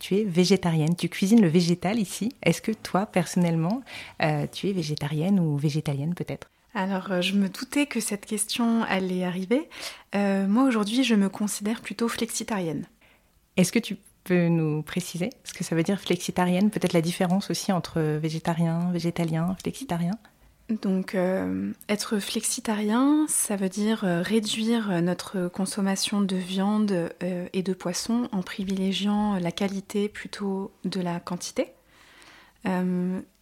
tu 0.00 0.16
es 0.16 0.24
végétarienne, 0.24 0.96
tu 0.96 1.08
cuisines 1.08 1.40
le 1.40 1.46
végétal 1.46 2.00
ici? 2.00 2.32
Est-ce 2.42 2.60
que 2.60 2.72
toi, 2.72 3.06
personnellement, 3.06 3.82
tu 4.52 4.68
es 4.68 4.72
végétarienne 4.72 5.38
ou 5.38 5.56
végétalienne 5.56 6.14
peut-être? 6.14 6.50
Alors, 6.74 7.22
je 7.22 7.34
me 7.34 7.48
doutais 7.48 7.86
que 7.86 8.00
cette 8.00 8.26
question 8.26 8.82
allait 8.84 9.24
arriver. 9.24 9.68
moi, 10.14 10.64
aujourd'hui, 10.64 11.04
je 11.04 11.14
me 11.14 11.28
considère 11.28 11.80
plutôt 11.80 12.08
flexitarienne. 12.08 12.86
Est-ce 13.56 13.70
que 13.70 13.78
tu 13.78 13.96
peux 14.30 14.46
nous 14.46 14.82
préciser 14.82 15.30
ce 15.42 15.52
que 15.52 15.64
ça 15.64 15.74
veut 15.74 15.82
dire 15.82 16.00
flexitarienne 16.00 16.70
Peut-être 16.70 16.92
la 16.92 17.00
différence 17.00 17.50
aussi 17.50 17.72
entre 17.72 18.00
végétarien, 18.00 18.90
végétalien, 18.92 19.56
flexitarien 19.60 20.12
donc, 20.82 21.16
euh, 21.16 21.72
être 21.88 22.20
flexitarien, 22.20 23.26
ça 23.28 23.56
veut 23.56 23.68
dire 23.68 24.04
euh, 24.04 24.22
réduire 24.22 25.02
notre 25.02 25.48
consommation 25.48 26.20
de 26.20 26.36
viande 26.36 27.10
euh, 27.24 27.48
et 27.52 27.64
de 27.64 27.72
poisson 27.72 28.28
en 28.30 28.42
privilégiant 28.42 29.40
la 29.40 29.50
qualité 29.50 30.08
plutôt 30.08 30.70
de 30.84 31.00
la 31.00 31.18
quantité. 31.18 31.72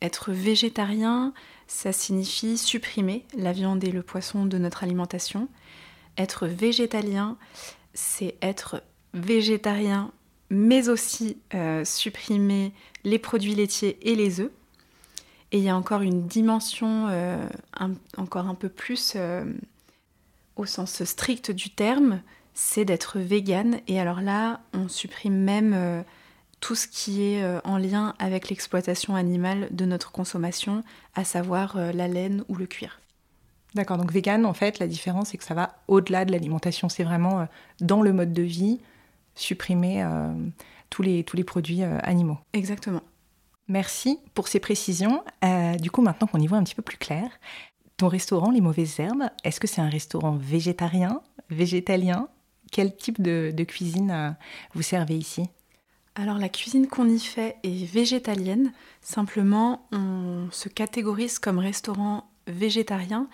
être 0.01 0.33
végétarien, 0.33 1.35
ça 1.67 1.93
signifie 1.93 2.57
supprimer 2.57 3.27
la 3.37 3.53
viande 3.53 3.85
et 3.85 3.93
le 3.93 4.03
poisson 4.03 4.47
de 4.47 4.57
notre 4.57 4.83
alimentation. 4.83 5.49
Être 6.17 6.47
végétalien, 6.47 7.37
c'est 7.93 8.37
être 8.41 8.83
végétarien 9.13 10.13
mais 10.51 10.89
aussi 10.89 11.37
euh, 11.55 11.85
supprimer 11.85 12.73
les 13.05 13.19
produits 13.19 13.55
laitiers 13.55 13.99
et 14.03 14.15
les 14.15 14.41
œufs. 14.41 14.51
Et 15.53 15.59
il 15.59 15.65
y 15.65 15.71
a 15.71 15.77
encore 15.77 16.03
une 16.03 16.27
dimension 16.27 17.07
euh, 17.09 17.47
encore 18.17 18.49
un 18.49 18.55
peu 18.55 18.69
plus 18.69 19.15
euh, 19.17 19.45
au 20.57 20.67
sens 20.67 21.05
strict 21.05 21.51
du 21.51 21.71
terme, 21.71 22.21
c'est 22.53 22.85
d'être 22.85 23.19
vegan. 23.19 23.81
Et 23.87 24.01
alors 24.01 24.21
là, 24.21 24.61
on 24.75 24.89
supprime 24.89 25.37
même 25.37 26.05
tout 26.61 26.75
ce 26.75 26.89
qui 26.89 27.23
est 27.23 27.61
en 27.65 27.79
lien 27.79 28.15
avec 28.19 28.49
l'exploitation 28.49 29.15
animale 29.15 29.69
de 29.71 29.85
notre 29.85 30.11
consommation, 30.11 30.83
à 31.15 31.23
savoir 31.23 31.77
la 31.77 32.09
laine 32.09 32.43
ou 32.49 32.57
le 32.57 32.67
cuir. 32.67 32.99
D'accord, 33.77 33.99
donc 33.99 34.11
vegan, 34.11 34.45
en 34.45 34.55
fait, 34.55 34.81
la 34.81 34.89
différence, 34.89 35.29
c'est 35.29 35.39
que 35.39 35.45
ça 35.45 35.55
va 35.55 35.77
au-delà 35.87 36.25
de 36.25 36.33
l'alimentation. 36.33 36.89
C'est 36.89 37.05
vraiment 37.05 37.47
dans 37.81 38.03
le 38.03 38.13
mode 38.13 38.33
de 38.33 38.43
vie, 38.43 38.81
supprimer 39.39 40.03
euh, 40.03 40.33
tous, 40.91 41.03
les, 41.03 41.25
tous 41.25 41.37
les 41.37 41.45
produits 41.45 41.83
euh, 41.83 41.99
animaux. 42.03 42.39
Exactement. 42.53 43.03
Merci 43.69 44.19
pour 44.35 44.49
ces 44.49 44.61
précisions. 44.61 45.23
Euh, 45.45 45.75
du 45.77 45.91
coup, 45.91 46.03
maintenant 46.03 46.27
qu'on 46.27 46.41
y 46.41 46.47
voit 46.47 46.59
un 46.59 46.65
petit 46.65 46.75
peu 46.75 46.83
plus 46.83 46.97
clair, 46.97 47.31
ton 47.97 48.09
restaurant, 48.09 48.51
Les 48.51 48.61
Mauvaises 48.61 48.99
Herbes, 48.99 49.31
est-ce 49.45 49.61
que 49.61 49.67
c'est 49.67 49.81
un 49.81 49.89
restaurant 49.89 50.37
végétarien, 50.37 51.21
végétalien? 51.51 52.29
Quel 52.71 52.95
type 52.95 53.21
de, 53.23 53.65
cuisine 53.65 54.37
vous 54.75 54.83
servez 54.83 55.17
ici? 55.17 55.45
Alors 56.15 56.39
la 56.39 56.49
cuisine 56.49 56.87
qu'on 56.87 57.09
y 57.09 57.19
fait 57.19 57.57
est 57.63 57.91
végétalienne, 57.91 58.73
simplement 59.01 59.87
on 59.91 60.49
se 60.51 60.69
catégorise 60.69 61.39
comme 61.39 61.59
restaurant 61.59 62.29
végétarien 62.47 63.29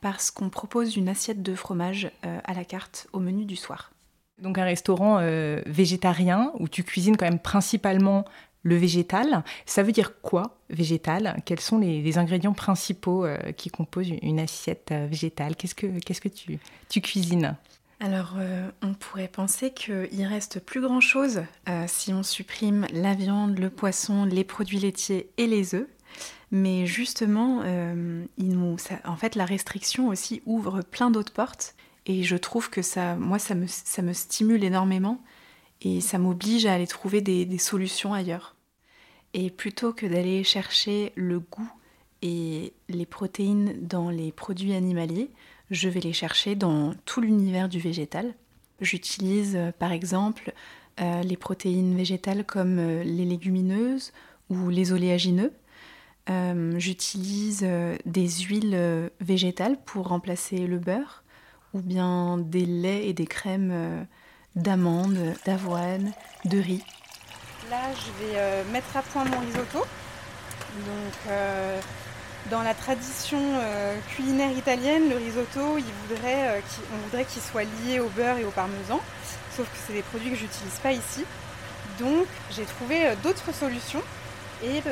parce 0.00 0.30
qu'on 0.30 0.50
propose 0.50 0.96
une 0.96 1.08
assiette 1.08 1.42
de 1.42 1.54
fromage 1.54 2.10
à 2.22 2.52
la 2.52 2.64
carte 2.64 3.06
au 3.12 3.20
menu 3.20 3.44
du 3.44 3.56
soir. 3.56 3.92
Donc 4.40 4.58
un 4.58 4.64
restaurant 4.64 5.18
euh, 5.20 5.60
végétarien 5.66 6.52
où 6.58 6.68
tu 6.68 6.82
cuisines 6.82 7.16
quand 7.16 7.26
même 7.26 7.38
principalement 7.38 8.24
le 8.62 8.76
végétal. 8.76 9.42
Ça 9.66 9.82
veut 9.82 9.92
dire 9.92 10.20
quoi, 10.20 10.58
végétal? 10.68 11.40
Quels 11.44 11.60
sont 11.60 11.78
les, 11.78 12.18
ingrédients 12.18 12.52
principaux 12.52 13.24
euh, 13.24 13.36
qui 13.52 13.70
composent 13.70 14.12
une 14.22 14.40
assiette 14.40 14.90
euh, 14.92 15.06
végétale? 15.06 15.56
Qu'est-ce 15.56 15.74
que, 15.74 16.28
tu, 16.88 17.00
cuisines? 17.00 17.56
Alors, 18.00 18.36
on 18.80 18.94
pourrait 18.94 19.28
penser 19.28 19.72
qu'il 19.72 20.24
reste 20.24 20.58
plus 20.60 20.80
grand-chose 20.80 21.42
si 21.86 22.14
on 22.14 22.22
supprime 22.22 22.86
la 22.94 23.12
viande, 23.12 23.58
le 23.58 23.68
poisson, 23.68 24.24
les 24.24 24.42
produits 24.42 24.78
laitiers 24.78 25.28
et 25.36 25.46
les 25.46 25.74
œufs. 25.74 25.86
Mais 26.50 26.86
justement, 26.86 27.62
en 29.04 29.16
fait, 29.16 29.34
la 29.34 29.44
restriction 29.44 30.08
aussi 30.08 30.40
ouvre 30.46 30.80
plein 30.80 31.10
d'autres 31.10 31.34
portes. 31.34 31.74
Et 32.06 32.22
je 32.22 32.36
trouve 32.36 32.70
que 32.70 32.82
ça, 32.82 33.14
moi, 33.16 33.38
ça 33.38 33.54
me, 33.54 33.66
ça 33.66 34.02
me 34.02 34.12
stimule 34.12 34.64
énormément 34.64 35.20
et 35.82 36.00
ça 36.00 36.18
m'oblige 36.18 36.66
à 36.66 36.74
aller 36.74 36.86
trouver 36.86 37.20
des, 37.20 37.58
solutions 37.58 38.12
ailleurs. 38.12 38.56
Et 39.32 39.50
plutôt 39.50 39.92
que 39.92 40.06
d'aller 40.06 40.44
chercher 40.44 41.12
le 41.14 41.40
goût 41.40 41.70
et 42.22 42.72
les 42.88 43.06
protéines 43.06 43.74
dans 43.80 44.10
les 44.10 44.32
produits 44.32 44.74
animaliers, 44.74 45.30
je 45.70 45.88
vais 45.88 46.00
les 46.00 46.12
chercher 46.12 46.54
dans 46.54 46.94
tout 47.04 47.20
l'univers 47.20 47.68
du 47.68 47.78
végétal. 47.78 48.34
J'utilise 48.80 49.54
euh, 49.56 49.72
par 49.72 49.92
exemple 49.92 50.52
euh, 51.00 51.22
les 51.22 51.36
protéines 51.36 51.96
végétales 51.96 52.44
comme 52.44 52.78
euh, 52.78 53.04
les 53.04 53.24
légumineuses 53.24 54.12
ou 54.48 54.68
les 54.68 54.92
oléagineux. 54.92 55.52
J'utilise 56.76 57.66
des 58.06 58.28
huiles 58.28 59.10
végétales 59.20 59.76
pour 59.84 60.06
remplacer 60.06 60.68
le 60.68 60.78
beurre 60.78 61.24
ou 61.74 61.80
bien 61.80 62.38
des 62.38 62.66
laits 62.66 63.04
et 63.04 63.12
des 63.12 63.26
crèmes 63.26 63.70
euh, 63.72 64.02
d'amandes, 64.56 65.34
d'avoine, 65.46 66.12
de 66.44 66.58
riz. 66.58 66.84
Là, 67.70 67.82
je 67.94 68.24
vais 68.24 68.34
euh, 68.36 68.64
mettre 68.72 68.96
à 68.96 69.02
point 69.02 69.24
mon 69.24 69.38
risotto. 69.38 69.78
Donc, 69.78 71.14
euh, 71.28 71.80
dans 72.50 72.62
la 72.62 72.74
tradition 72.74 73.38
culinaire 74.16 74.56
italienne, 74.56 75.10
le 75.10 75.16
risotto, 75.16 75.60
on 75.60 76.96
voudrait 77.04 77.24
qu'il 77.28 77.42
soit 77.42 77.64
lié 77.64 78.00
au 78.00 78.08
beurre 78.08 78.38
et 78.38 78.44
au 78.44 78.50
parmesan. 78.50 79.00
Sauf 79.54 79.66
que 79.66 79.76
c'est 79.86 79.92
des 79.92 80.02
produits 80.02 80.30
que 80.30 80.36
je 80.36 80.42
n'utilise 80.44 80.78
pas 80.82 80.92
ici. 80.92 81.24
Donc, 81.98 82.26
j'ai 82.50 82.64
trouvé 82.64 83.14
d'autres 83.22 83.52
solutions. 83.52 84.02
Et 84.62 84.82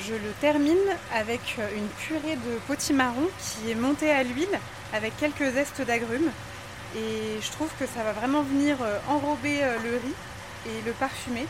je 0.00 0.14
le 0.14 0.30
termine 0.40 0.76
avec 1.14 1.58
une 1.76 1.88
purée 1.88 2.36
de 2.36 2.58
potimarron 2.66 3.28
qui 3.38 3.70
est 3.70 3.74
montée 3.74 4.10
à 4.10 4.22
l'huile 4.22 4.58
avec 4.92 5.16
quelques 5.18 5.52
zestes 5.52 5.82
d'agrumes. 5.82 6.30
Et 6.96 7.40
je 7.40 7.50
trouve 7.52 7.70
que 7.78 7.86
ça 7.86 8.02
va 8.02 8.12
vraiment 8.12 8.42
venir 8.42 8.76
euh, 8.80 8.98
enrober 9.08 9.62
euh, 9.62 9.76
le 9.84 9.96
riz 9.96 10.14
et 10.66 10.86
le 10.86 10.92
parfumer. 10.92 11.46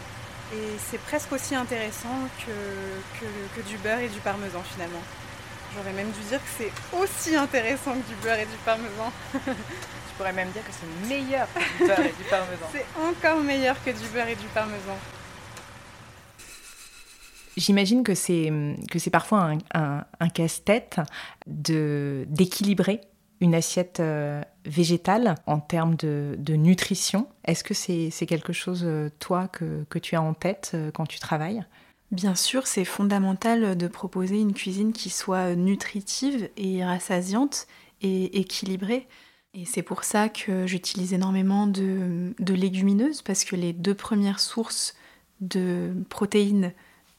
Et 0.53 0.79
c'est 0.91 1.01
presque 1.01 1.33
aussi 1.33 1.55
intéressant 1.55 2.29
que, 2.45 3.21
que, 3.55 3.69
du 3.69 3.77
beurre 3.79 4.01
et 4.01 4.09
du 4.09 4.19
parmesan 4.21 4.63
finalement. 4.73 5.03
J'aurais 5.77 5.93
même 5.93 6.11
dû 6.11 6.21
dire 6.21 6.39
que 6.39 6.51
c'est 6.57 6.73
aussi 6.99 7.37
intéressant 7.37 7.93
que 7.93 8.09
du 8.09 8.15
beurre 8.23 8.39
et 8.39 8.47
du 8.47 8.57
parmesan. 8.65 9.13
tu 9.33 10.15
pourrais 10.17 10.33
même 10.33 10.51
dire 10.51 10.63
que 10.65 10.73
c'est 10.73 11.09
meilleur 11.09 11.47
que 11.55 11.61
du 11.61 11.87
beurre 11.87 12.01
et 12.01 12.15
du 12.19 12.25
parmesan. 12.25 12.67
c'est 12.73 12.87
encore 12.99 13.43
meilleur 13.43 13.77
que 13.85 13.91
du 13.91 14.09
beurre 14.09 14.29
et 14.29 14.37
du 14.37 14.47
parmesan. 14.47 14.97
J'imagine 17.59 18.05
que 18.05 18.15
c'est, 18.15 18.53
que 18.91 18.99
c'est 18.99 19.11
parfois 19.11 19.51
un, 19.75 20.29
casse-tête 20.29 21.01
de, 21.47 22.25
d'équilibrer 22.29 23.01
une 23.41 23.55
assiette 23.55 24.01
euh, 24.01 24.43
végétale 24.65 25.35
en 25.47 25.59
termes 25.59 25.97
de, 25.97 26.37
nutrition. 26.49 27.29
Est-ce 27.45 27.65
que 27.65 27.75
c'est 27.75 28.27
quelque 28.27 28.53
chose, 28.53 28.83
euh, 28.85 29.11
toi, 29.19 29.49
que, 29.49 29.99
tu 29.99 30.15
as 30.15 30.23
en 30.23 30.35
tête 30.35 30.73
euh, 30.75 30.91
quand 30.93 31.07
tu 31.07 31.19
travailles? 31.19 31.65
Bien 32.13 32.35
sûr, 32.35 32.67
c'est 32.67 32.85
fondamental 32.85 33.77
de 33.77 33.89
proposer 33.89 34.41
une 34.41 34.55
cuisine 34.55 34.93
qui 34.93 35.11
soit 35.11 35.55
nutritive 35.55 36.49
et 36.57 36.85
rassasiante 36.85 37.67
et 38.01 38.39
équilibrée. 38.39 39.09
Et 39.53 39.65
c'est 39.65 39.83
pour 39.83 40.05
ça 40.05 40.29
que 40.29 40.67
j'utilise 40.67 41.13
énormément 41.13 41.67
de, 41.67 42.33
légumineuses, 42.39 43.23
parce 43.23 43.45
que 43.45 43.57
les 43.57 43.73
deux 43.73 43.95
premières 43.95 44.41
sources 44.41 44.95
de 45.41 45.93
protéines 46.09 46.73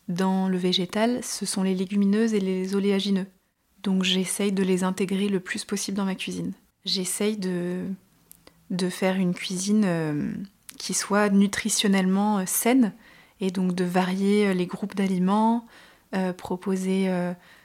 dans 0.09 0.49
le 0.49 0.57
végétal, 0.57 1.23
ce 1.23 1.45
sont 1.45 1.63
les 1.63 1.75
légumineuses 1.75 2.33
et 2.33 2.39
les 2.39 2.75
oléagineux. 2.75 3.27
Donc 3.83 4.03
j'essaye 4.03 4.51
de 4.51 4.63
les 4.63 4.83
intégrer 4.83 5.29
le 5.29 5.39
plus 5.39 5.63
possible 5.63 5.95
dans 5.95 6.05
ma 6.05 6.15
cuisine. 6.15 6.51
J'essaye 6.83 7.37
de, 7.37 7.85
de 8.71 8.89
faire 8.89 9.15
une 9.15 9.33
cuisine 9.33 9.83
euh, 9.85 10.31
qui 10.77 10.93
soit 10.93 11.29
nutritionnellement 11.29 12.39
euh, 12.39 12.43
saine 12.45 12.93
et 13.39 13.51
donc 13.51 13.73
de 13.73 13.83
varier 13.83 14.47
euh, 14.47 14.53
les 14.53 14.65
groupes 14.65 14.95
d'aliments, 14.95 15.65
proposer 16.37 17.07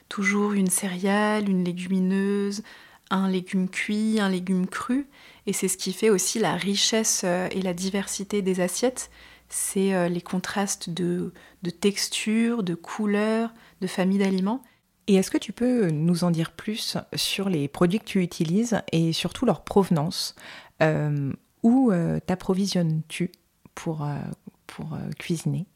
toujours 0.07 0.53
une 0.53 0.69
céréale, 0.69 1.49
une 1.49 1.63
légumineuse, 1.63 2.61
un 3.09 3.27
légume 3.27 3.67
cuit, 3.67 4.19
un 4.19 4.29
légume 4.29 4.67
cru. 4.67 5.07
Et 5.47 5.53
c'est 5.53 5.67
ce 5.67 5.77
qui 5.77 5.93
fait 5.93 6.11
aussi 6.11 6.37
la 6.37 6.55
richesse 6.55 7.23
et 7.23 7.59
la 7.63 7.73
diversité 7.73 8.43
des 8.43 8.59
assiettes. 8.59 9.09
C'est 9.49 10.09
les 10.09 10.21
contrastes 10.21 10.89
de, 10.89 11.33
de 11.63 11.69
texture, 11.69 12.63
de 12.63 12.75
couleurs, 12.75 13.53
de 13.81 13.87
famille 13.87 14.17
d'aliments. 14.17 14.61
Et 15.07 15.15
est-ce 15.15 15.29
que 15.29 15.37
tu 15.37 15.53
peux 15.53 15.89
nous 15.89 16.23
en 16.23 16.31
dire 16.31 16.51
plus 16.51 16.97
sur 17.13 17.49
les 17.49 17.67
produits 17.67 17.99
que 17.99 18.05
tu 18.05 18.23
utilises 18.23 18.81
et 18.91 19.13
surtout 19.13 19.45
leur 19.45 19.63
provenance 19.63 20.35
euh, 20.81 21.31
Où 21.61 21.91
euh, 21.91 22.19
t'approvisionnes-tu 22.25 23.31
pour, 23.75 24.03
euh, 24.03 24.17
pour 24.65 24.97
cuisiner? 25.19 25.67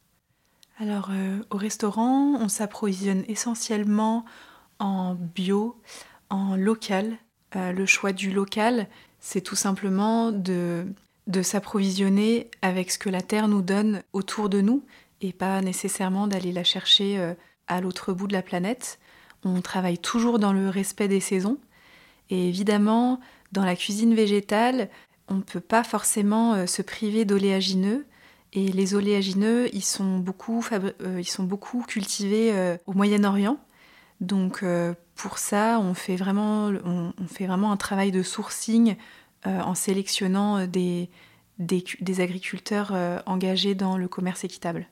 Alors, 0.80 1.12
au 1.50 1.58
restaurant, 1.58 2.36
on 2.40 2.48
s'approvisionne 2.48 3.26
essentiellement 3.28 4.24
en 4.80 5.14
bio, 5.14 5.80
en 6.30 6.56
local. 6.56 7.18
le 7.54 7.86
choix 7.86 8.14
du 8.14 8.32
local, 8.32 8.88
c'est 9.20 9.42
tout 9.42 9.58
simplement 9.58 10.32
de, 10.32 10.88
de 11.30 11.42
s'approvisionner 11.42 12.52
avec 12.62 12.92
ce 12.92 13.00
que 13.00 13.10
la 13.10 13.22
terre 13.22 13.48
nous 13.48 13.62
donne 13.62 14.04
autour 14.12 14.50
de 14.50 14.60
nous 14.60 14.84
et 15.22 15.32
pas 15.32 15.62
nécessairement 15.62 16.28
d'aller 16.28 16.52
la 16.52 16.66
chercher 16.66 17.36
à 17.68 17.82
l'autre 17.82 18.12
bout 18.14 18.28
de 18.28 18.34
la 18.34 18.42
planète. 18.42 19.00
On 19.44 19.62
travaille 19.62 19.98
toujours 19.98 20.40
dans 20.40 20.52
le 20.52 20.70
respect 20.70 21.08
des 21.08 21.20
saisons. 21.22 21.58
Et 22.30 22.50
évidemment, 22.50 23.20
dans 23.52 23.66
la 23.66 23.76
cuisine 23.76 24.14
végétale, 24.14 24.90
on 25.30 25.36
ne 25.36 25.42
peut 25.42 25.60
pas 25.60 25.84
forcément 25.84 26.54
euh, 26.54 26.66
se 26.66 26.82
priver 26.82 27.26
d'oléagineux. 27.26 28.06
Et 28.52 28.72
les 28.72 28.96
oléagineux, 28.96 29.70
ils 29.74 29.84
sont 29.84 30.18
beaucoup, 30.18 30.66
euh, 30.72 31.18
ils 31.20 31.30
sont 31.30 31.44
beaucoup 31.44 31.84
cultivés 31.84 32.52
euh, 32.52 32.78
au 32.88 32.94
Moyen-Orient. 32.94 33.58
Donc 34.22 34.66
pour 35.16 35.38
ça, 35.38 35.80
on 35.80 35.94
fait, 35.94 36.18
vraiment, 36.18 36.74
on, 36.84 37.14
fait 37.28 37.48
vraiment 37.48 37.72
un 37.72 37.78
travail 37.78 38.12
de 38.12 38.22
sourcing 38.22 38.98
en 39.46 39.76
sélectionnant 39.76 40.68
des 40.68 41.10
agriculteurs 42.20 42.94
engagés 43.26 43.76
dans 43.76 43.98
le 43.98 44.08
commerce 44.08 44.44
équitable. 44.44 44.88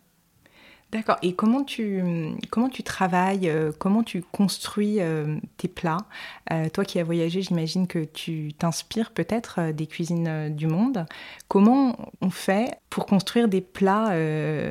D'accord. 0.92 1.18
Et 1.22 1.34
comment 1.34 1.66
tu, 1.66 2.02
comment 2.50 2.70
tu 2.70 2.82
travailles, 2.82 3.50
euh, 3.50 3.74
comment 3.78 4.04
tu 4.04 4.22
construis 4.22 5.02
euh, 5.02 5.38
tes 5.58 5.68
plats? 5.68 6.06
Euh, 6.54 6.70
Toi 6.70 6.86
qui 6.86 6.98
as 6.98 7.04
voyagé, 7.04 7.42
j'imagine 7.42 7.88
que 7.88 8.06
tu 8.06 8.54
t'inspires 8.58 9.12
peut-être 9.12 9.72
des 9.72 9.86
cuisines 9.86 10.56
du 10.56 10.68
monde. 10.68 11.06
Comment 11.50 11.98
on 12.22 12.30
fait 12.30 12.80
pour 12.90 13.06
construire 13.06 13.50
des 13.50 13.60
plats 13.60 14.16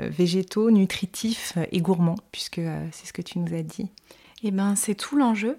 végétaux, 0.09 0.71
nutritifs 0.71 1.59
et 1.71 1.81
gourmands, 1.81 2.19
puisque 2.33 2.63
c'est 2.93 3.07
ce 3.07 3.13
que 3.13 3.23
tu 3.23 3.39
nous 3.39 3.55
as 3.55 3.63
dit 3.63 3.91
Eh 4.43 4.51
bien, 4.51 4.75
c'est 4.75 4.95
tout 4.95 5.17
l'enjeu. 5.17 5.59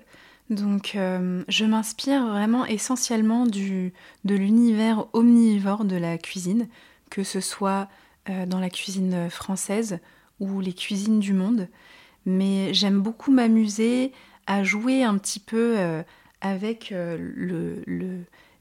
Donc, 0.50 0.94
je 0.96 1.66
m'inspire 1.66 2.26
vraiment 2.26 2.66
essentiellement 2.66 3.46
du, 3.46 3.94
de 4.24 4.36
l'univers 4.36 5.08
omnivore 5.14 5.84
de 5.84 5.98
la 5.98 6.18
cuisine, 6.18 6.68
que 7.10 7.24
ce 7.24 7.42
soit 7.42 7.90
dans 8.28 8.60
la 8.60 8.70
cuisine 8.70 9.30
française 9.30 10.00
ou 10.40 10.60
les 10.62 10.74
cuisines 10.74 11.20
du 11.20 11.34
monde, 11.34 11.68
mais 12.26 12.74
j'aime 12.74 13.02
beaucoup 13.02 13.32
m'amuser 13.32 14.12
à 14.46 14.64
jouer 14.64 15.04
un 15.04 15.18
petit 15.18 15.40
peu 15.40 15.76
euh, 15.78 16.04
avec 16.42 16.92
euh, 16.92 17.18
le, 17.20 17.84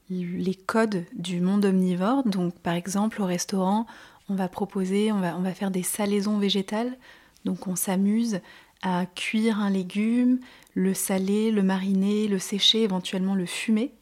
les 0.09 0.55
codes 0.55 1.05
du 1.13 1.41
monde 1.41 1.65
omnivore. 1.65 2.23
Donc 2.27 2.57
par 2.59 2.73
exemple 2.73 3.21
au 3.21 3.25
restaurant, 3.25 3.85
on 4.29 4.35
va 4.35 4.47
proposer, 4.47 5.11
on 5.11 5.19
va, 5.19 5.37
on 5.37 5.41
va 5.41 5.53
faire 5.53 5.71
des 5.71 5.83
salaisons 5.83 6.37
végétales. 6.37 6.97
Donc 7.45 7.67
on 7.67 7.75
s'amuse 7.75 8.39
à 8.81 9.05
cuire 9.05 9.59
un 9.59 9.69
légume, 9.69 10.39
le 10.73 10.93
saler, 10.93 11.51
le 11.51 11.63
mariner, 11.63 12.27
le 12.27 12.39
sécher, 12.39 12.83
éventuellement 12.83 13.35
le 13.35 13.45
fumer. 13.45 13.93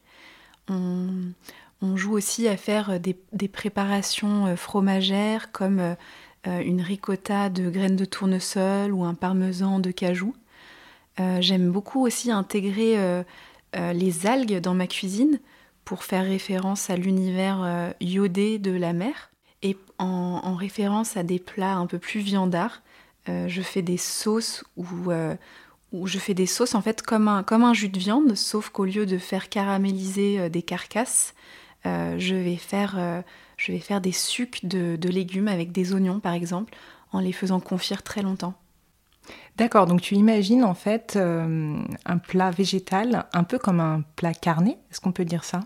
On, 0.67 1.33
joue 1.95 2.13
aussi 2.13 2.47
à 2.47 2.57
faire 2.57 2.99
des, 2.99 3.47
préparations 3.47 4.47
euh, 4.47 4.55
fromagères 4.55 5.51
comme 5.51 5.95
euh, 6.47 6.61
une 6.61 6.81
ricotta 6.81 7.49
de 7.49 7.69
graines 7.69 7.95
de 7.95 8.05
tournesol 8.05 8.91
ou 8.91 9.03
un 9.03 9.15
parmesan 9.15 9.79
de 9.79 9.91
cajou. 9.91 10.35
Euh, 11.19 11.37
j'aime 11.41 11.71
beaucoup 11.71 12.05
aussi 12.05 12.31
intégrer 12.31 12.97
euh, 12.97 13.23
les 13.73 14.27
algues 14.27 14.59
dans 14.59 14.75
ma 14.75 14.85
cuisine 14.85 15.39
pour 15.85 16.03
faire 16.03 16.23
référence 16.23 16.89
à 16.89 16.97
l'univers 16.97 17.93
iodé 17.99 18.57
de 18.57 18.71
la 18.71 18.93
mer. 18.93 19.31
Et 19.61 19.77
en, 19.97 20.55
référence 20.55 21.17
à 21.17 21.23
des 21.23 21.39
plats 21.39 21.75
un 21.75 21.85
peu 21.85 21.99
plus 21.99 22.21
viandards, 22.21 22.81
je 23.27 23.61
fais 23.61 23.81
des 23.81 23.97
sauces 23.97 24.63
où, 24.77 25.11
je 26.05 26.19
fais 26.19 26.33
des 26.33 26.45
sauces 26.45 26.75
en 26.75 26.81
fait 26.81 27.01
comme 27.01 27.27
un, 27.27 27.43
comme 27.43 27.63
un 27.63 27.73
jus 27.73 27.89
de 27.89 27.99
viande, 27.99 28.35
sauf 28.35 28.69
qu'au 28.69 28.85
lieu 28.85 29.05
de 29.05 29.17
faire 29.17 29.49
caraméliser 29.49 30.49
des 30.49 30.61
carcasses, 30.61 31.33
je 31.83 32.35
vais 32.35 32.57
faire 32.57 33.23
je 33.57 33.71
vais 33.71 33.79
faire 33.79 34.01
des 34.01 34.11
sucs 34.11 34.65
de, 34.65 35.09
légumes 35.09 35.47
avec 35.47 35.71
des 35.71 35.93
oignons 35.93 36.19
par 36.19 36.33
exemple, 36.33 36.73
en 37.11 37.19
les 37.19 37.31
faisant 37.31 37.59
confire 37.59 38.03
très 38.03 38.21
longtemps. 38.21 38.53
D'accord, 39.57 39.87
donc 39.87 40.01
tu 40.01 40.15
imagines 40.15 40.63
en 40.63 40.73
fait 40.73 41.15
euh, 41.15 41.77
un 42.05 42.17
plat 42.17 42.51
végétal 42.51 43.25
un 43.33 43.43
peu 43.43 43.57
comme 43.57 43.79
un 43.79 44.03
plat 44.15 44.33
carné, 44.33 44.77
est-ce 44.91 44.99
qu'on 44.99 45.11
peut 45.11 45.25
dire 45.25 45.43
ça? 45.43 45.61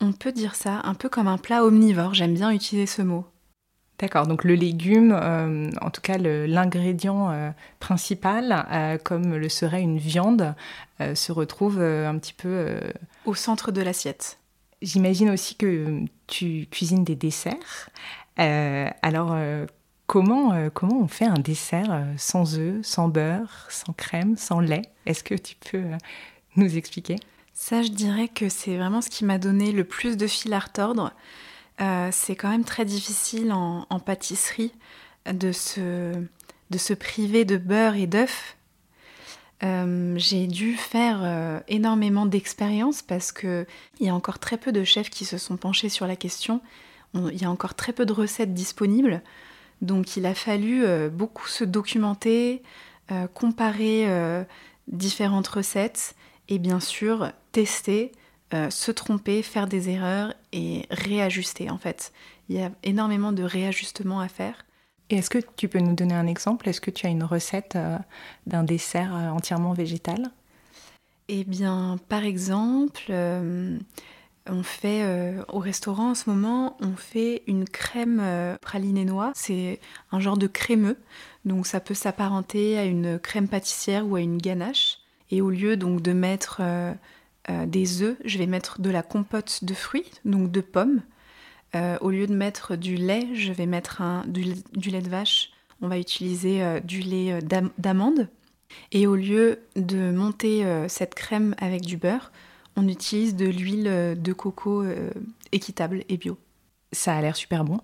On 0.00 0.12
peut 0.12 0.32
dire 0.32 0.54
ça, 0.54 0.82
un 0.84 0.94
peu 0.94 1.08
comme 1.08 1.26
un 1.26 1.38
plat 1.38 1.64
omnivore, 1.64 2.14
j'aime 2.14 2.34
bien 2.34 2.50
utiliser 2.50 2.86
ce 2.86 3.02
mot. 3.02 3.24
D'accord, 3.98 4.26
donc 4.26 4.44
le 4.44 4.54
légume, 4.54 5.12
euh, 5.12 5.70
en 5.80 5.90
tout 5.90 6.02
cas 6.02 6.18
l'ingrédient 6.18 7.30
euh, 7.30 7.50
principal, 7.80 8.98
comme 9.04 9.36
le 9.36 9.48
serait 9.48 9.82
une 9.82 9.98
viande, 9.98 10.54
se 11.00 11.32
retrouve 11.32 11.80
un 11.80 12.18
petit 12.18 12.34
peu... 12.34 12.80
Au 13.24 13.34
centre 13.34 13.72
de 13.72 13.80
l'assiette. 13.80 14.38
J'imagine 14.82 15.30
aussi 15.30 15.54
que 15.56 16.04
tu 16.26 16.66
cuisines 16.70 17.04
des 17.04 17.16
desserts. 17.16 17.88
Euh, 18.38 18.88
alors, 19.00 19.32
euh, 19.32 19.64
comment, 20.06 20.52
euh, 20.52 20.68
comment 20.72 21.00
on 21.00 21.08
fait 21.08 21.24
un 21.24 21.38
dessert 21.38 22.04
sans 22.18 22.58
œufs, 22.58 22.84
sans 22.84 23.08
beurre, 23.08 23.66
sans 23.70 23.92
crème, 23.94 24.36
sans 24.36 24.60
lait? 24.60 24.82
Est-ce 25.06 25.24
que 25.24 25.34
tu 25.34 25.54
peux 25.56 25.84
nous 26.56 26.76
expliquer? 26.76 27.16
Ça, 27.54 27.82
je 27.82 27.88
dirais 27.88 28.28
que 28.28 28.50
c'est 28.50 28.76
vraiment 28.76 29.00
ce 29.00 29.08
qui 29.08 29.24
m'a 29.24 29.38
donné 29.38 29.72
le 29.72 29.84
plus 29.84 30.18
de 30.18 30.26
fil 30.26 30.52
à 30.52 30.58
retordre. 30.58 31.12
C'est 31.78 32.36
quand 32.36 32.48
même 32.48 32.64
très 32.64 32.84
difficile 32.84 33.52
en, 33.52 34.00
pâtisserie 34.00 34.72
de 35.30 35.52
se, 35.52 36.12
de 36.70 36.78
se 36.78 36.94
priver 36.94 37.44
de 37.44 37.56
beurre 37.56 37.96
et 37.96 38.06
d'œufs 38.06 38.56
euh, 39.62 40.14
j'ai 40.18 40.46
dû 40.46 40.74
faire 40.74 41.20
euh, 41.22 41.60
énormément 41.68 42.26
d'expériences 42.26 43.00
parce 43.00 43.32
qu'il 43.32 43.66
y 44.00 44.08
a 44.08 44.14
encore 44.14 44.38
très 44.38 44.58
peu 44.58 44.70
de 44.70 44.84
chefs 44.84 45.08
qui 45.08 45.24
se 45.24 45.38
sont 45.38 45.56
penchés 45.56 45.88
sur 45.88 46.06
la 46.06 46.16
question. 46.16 46.60
Il 47.14 47.40
y 47.40 47.46
a 47.46 47.50
encore 47.50 47.74
très 47.74 47.92
peu 47.92 48.04
de 48.04 48.12
recettes 48.12 48.52
disponibles. 48.52 49.22
Donc 49.80 50.16
il 50.16 50.26
a 50.26 50.34
fallu 50.34 50.84
euh, 50.84 51.08
beaucoup 51.08 51.48
se 51.48 51.64
documenter, 51.64 52.62
comparer 53.34 54.04
différentes 54.88 55.46
recettes 55.46 56.16
et 56.48 56.58
bien 56.58 56.80
sûr 56.80 57.30
tester, 57.52 58.10
se 58.52 58.90
tromper, 58.92 59.42
faire 59.42 59.66
des 59.66 59.88
erreurs 59.90 60.32
et 60.52 60.86
réajuster 60.90 61.70
en 61.70 61.78
fait. 61.78 62.12
Il 62.48 62.56
y 62.56 62.62
a 62.62 62.70
énormément 62.84 63.32
de 63.32 63.42
réajustements 63.42 64.20
à 64.20 64.28
faire. 64.28 64.64
Et 65.10 65.16
est-ce 65.16 65.30
que 65.30 65.38
tu 65.56 65.68
peux 65.68 65.78
nous 65.78 65.94
donner 65.94 66.14
un 66.14 66.26
exemple? 66.26 66.68
Est-ce 66.68 66.80
que 66.80 66.90
tu 66.90 67.06
as 67.06 67.10
une 67.10 67.24
recette 67.24 67.76
euh, 67.76 67.96
d'un 68.46 68.64
dessert 68.64 69.14
euh, 69.14 69.28
entièrement 69.28 69.72
végétal? 69.72 70.30
Eh 71.28 71.44
bien, 71.44 71.98
par 72.08 72.24
exemple, 72.24 73.02
euh, 73.10 73.78
on 74.48 74.62
fait 74.62 75.04
au 75.48 75.58
restaurant 75.58 76.10
en 76.10 76.14
ce 76.14 76.30
moment, 76.30 76.76
on 76.80 76.94
fait 76.94 77.42
une 77.48 77.68
crème 77.68 78.22
pralinée 78.60 79.04
noix. 79.04 79.32
C'est 79.34 79.80
un 80.12 80.20
genre 80.20 80.36
de 80.36 80.46
crémeux, 80.46 80.96
donc 81.44 81.66
ça 81.66 81.80
peut 81.80 81.94
s'apparenter 81.94 82.78
à 82.78 82.84
une 82.84 83.18
crème 83.18 83.48
pâtissière 83.48 84.06
ou 84.06 84.14
à 84.14 84.20
une 84.20 84.38
ganache. 84.38 84.98
Et 85.32 85.40
au 85.40 85.50
lieu 85.50 85.76
donc 85.76 86.00
de 86.00 86.12
mettre 86.12 86.62
des 87.66 88.02
œufs, 88.02 88.16
je 88.24 88.38
vais 88.38 88.46
mettre 88.46 88.80
de 88.80 88.90
la 88.90 89.02
compote 89.02 89.62
de 89.62 89.74
fruits, 89.74 90.10
donc 90.24 90.50
de 90.50 90.60
pommes. 90.60 91.02
Euh, 91.74 91.98
au 92.00 92.10
lieu 92.10 92.26
de 92.26 92.34
mettre 92.34 92.76
du 92.76 92.96
lait, 92.96 93.26
je 93.34 93.52
vais 93.52 93.66
mettre 93.66 94.02
du, 94.26 94.90
lait 94.90 95.02
de 95.02 95.08
vache. 95.08 95.50
On 95.82 95.88
va 95.88 95.98
utiliser 95.98 96.62
euh, 96.62 96.80
du 96.80 97.00
lait 97.00 97.32
euh, 97.32 97.68
d'amande. 97.78 98.28
Et 98.92 99.06
au 99.06 99.14
lieu 99.14 99.60
de 99.74 100.10
monter 100.10 100.64
cette 100.88 101.14
crème 101.14 101.54
avec 101.58 101.82
du 101.82 101.96
beurre, 101.96 102.32
on 102.74 102.88
utilise 102.88 103.36
de 103.36 103.46
l'huile 103.46 104.16
de 104.20 104.32
coco 104.32 104.84
équitable 105.52 106.02
et 106.08 106.16
bio. 106.16 106.36
Ça 106.92 107.14
a 107.14 107.20
l'air 107.20 107.36
super 107.36 107.64
bon. 107.64 107.78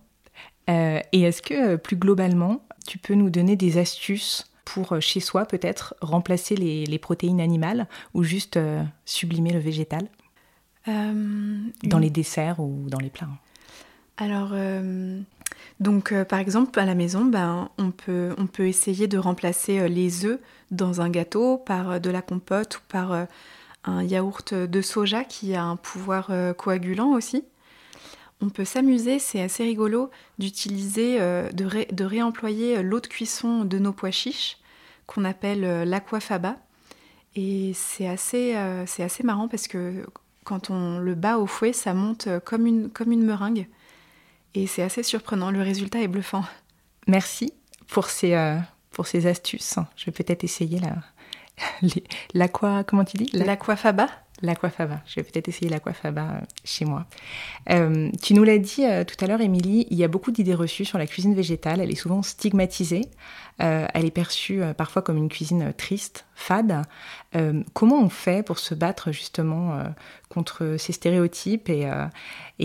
et 0.67 1.23
est-ce 1.23 1.41
que 1.41 1.77
plus 1.77 1.97
globalement, 1.97 2.67
tu 2.85 2.99
peux 2.99 3.15
nous 3.15 3.31
donner 3.31 3.55
des 3.55 3.79
astuces 3.79 4.52
pour 4.65 5.01
chez 5.01 5.21
soi 5.21 5.45
peut-être 5.45 5.95
remplacer 6.01 6.57
les, 6.57 6.99
protéines 6.99 7.41
animales 7.41 7.87
ou 8.15 8.23
juste 8.23 8.59
sublimer 9.05 9.53
le 9.53 9.59
végétal? 9.59 10.09
Dans 10.87 11.99
les 11.99 12.11
desserts 12.11 12.61
ou 12.61 12.85
dans 12.89 12.99
les 12.99 13.11
plats? 13.11 13.29
Alors, 14.17 14.53
donc 15.81 16.15
par 16.25 16.39
exemple 16.39 16.79
à 16.79 16.85
la 16.85 16.95
maison, 16.95 17.25
ben, 17.25 17.71
on, 17.79 17.91
peut, 17.91 18.35
on 18.39 18.47
peut 18.47 18.67
essayer 18.67 19.07
de 19.07 19.19
remplacer 19.19 19.89
les 19.89 20.27
œufs 20.27 20.41
dans 20.71 21.01
un 21.01 21.11
gâteau 21.11 21.59
par 21.59 22.01
de 22.01 22.11
la 22.11 22.23
compote 22.23 22.79
ou 22.79 22.81
par 22.89 23.27
un 23.85 24.03
yaourt 24.03 24.55
de 24.55 24.83
soja 24.83 25.25
qui 25.25 25.55
a 25.55 25.65
un 25.65 25.77
pouvoir 25.77 26.31
coagulant 26.57 27.13
aussi. 27.13 27.45
On 28.43 28.49
peut 28.49 28.65
s'amuser, 28.65 29.21
c'est 29.21 29.41
assez 29.41 29.63
rigolo, 29.63 30.11
d'utiliser, 30.39 31.21
euh, 31.21 31.49
de, 31.53 32.05
réemployer 32.05 32.79
euh, 32.79 32.83
l'eau 32.83 32.99
de 32.99 33.07
cuisson 33.07 33.65
de 33.65 33.79
nos 33.79 33.93
pois 33.93 34.11
chiches, 34.11 34.59
qu'on 35.07 35.25
appelle 35.25 35.65
euh, 35.65 35.85
l'aquafaba. 35.85 36.57
Et 37.37 37.73
c'est 37.75 38.09
assez, 38.09 38.55
c'est 38.85 39.03
assez 39.03 39.23
marrant 39.23 39.49
parce 39.49 39.67
que 39.67 40.07
quand 40.45 40.69
on 40.69 40.99
le 40.99 41.15
bat 41.15 41.39
au 41.39 41.47
fouet, 41.47 41.73
ça 41.73 41.95
monte 41.95 42.29
comme 42.45 42.67
une, 42.67 42.91
comme 42.91 43.11
une 43.11 43.25
meringue. 43.25 43.69
Et 44.53 44.67
c'est 44.67 44.83
assez 44.83 45.03
surprenant, 45.03 45.51
le 45.51 45.63
résultat 45.63 46.03
est 46.03 46.09
bluffant. 46.09 46.45
Merci 47.07 47.55
pour 47.89 48.11
ces, 48.11 48.37
pour 48.91 49.07
ces 49.07 49.27
astuces. 49.27 49.77
Je 49.97 50.05
vais 50.05 50.13
peut-être 50.13 50.45
essayer 50.45 50.79
l'aqua, 52.35 52.85
comment 52.85 53.07
tu 53.07 53.17
dis? 53.17 53.31
L'aquafaba 53.33 54.09
L'aquafaba. 54.43 55.01
Je 55.07 55.17
vais 55.17 55.23
peut-être 55.23 55.47
essayer 55.47 55.69
l'aquafaba 55.69 56.23
euh, 56.23 56.41
chez 56.65 56.85
moi. 56.85 57.07
Euh, 57.71 58.11
tu 58.21 58.35
nous 58.35 58.43
l'as 58.43 58.59
dit 58.59 58.85
euh, 58.85 59.05
tout 59.05 59.15
à 59.25 59.29
l'heure, 59.29 59.41
Émilie, 59.41 59.87
il 59.91 59.97
y 59.97 60.03
a 60.03 60.09
beaucoup 60.09 60.33
d'idées 60.33 60.55
reçues 60.55 60.85
sur 60.85 60.99
la 60.99 61.07
cuisine 61.07 61.35
végétale. 61.35 61.81
Elle 61.81 61.93
est 61.93 61.97
souvent 61.97 62.23
stigmatisée. 62.23 63.03
elle 63.59 64.05
est 64.05 64.11
perçue 64.11 64.61
parfois 64.77 65.03
comme 65.03 65.17
une 65.17 65.29
cuisine 65.29 65.73
triste, 65.73 66.27
fade. 66.35 66.83
comment 67.75 68.01
on 68.03 68.09
fait 68.09 68.45
pour 68.45 68.59
se 68.59 68.75
battre 68.75 69.13
justement 69.13 69.81
contre 70.29 70.75
ces 70.79 70.93
stéréotypes 70.93 71.69
et, 71.69 71.87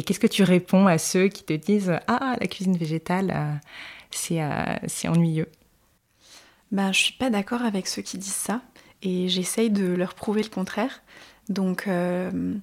qu'est-ce 0.02 0.20
que 0.20 0.26
tu 0.26 0.42
réponds 0.42 0.88
à 0.88 0.98
ceux 0.98 1.28
qui 1.28 1.44
te 1.44 1.54
disent 1.54 1.94
Ah, 2.08 2.36
la 2.40 2.48
cuisine 2.48 2.76
végétale, 2.76 3.60
c'est 4.10 4.42
ennuyeux 5.08 5.50
ben, 6.72 6.92
Je 6.92 7.00
suis 7.00 7.14
pas 7.14 7.30
d'accord 7.30 7.62
avec 7.62 7.86
ceux 7.86 8.02
qui 8.02 8.18
disent 8.18 8.34
ça 8.34 8.62
et 9.04 9.30
j'essaye 9.30 9.70
de 9.70 9.86
leur 9.86 10.14
prouver 10.14 10.42
le 10.42 10.50
contraire. 10.50 11.02
Donc 11.50 11.88
euh, 11.88 12.56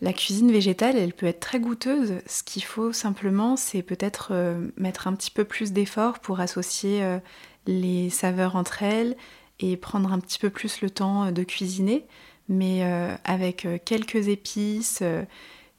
la 0.00 0.12
cuisine 0.12 0.50
végétale, 0.50 0.96
elle 0.96 1.12
peut 1.12 1.26
être 1.26 1.40
très 1.40 1.60
goûteuse. 1.60 2.14
Ce 2.26 2.42
qu'il 2.42 2.64
faut 2.64 2.92
simplement, 2.92 3.56
c'est 3.56 3.82
peut-être 3.82 4.28
euh, 4.32 4.68
mettre 4.76 5.06
un 5.06 5.14
petit 5.14 5.30
peu 5.30 5.44
plus 5.44 5.72
d'effort 5.72 6.20
pour 6.20 6.40
associer 6.40 7.02
euh, 7.02 7.18
les 7.66 8.10
saveurs 8.10 8.56
entre 8.56 8.82
elles 8.82 9.16
et 9.60 9.76
prendre 9.76 10.12
un 10.12 10.18
petit 10.18 10.38
peu 10.38 10.50
plus 10.50 10.80
le 10.80 10.90
temps 10.90 11.30
de 11.30 11.42
cuisiner, 11.44 12.06
mais 12.48 12.82
avec 13.22 13.68
quelques 13.84 14.26
épices, 14.26 15.04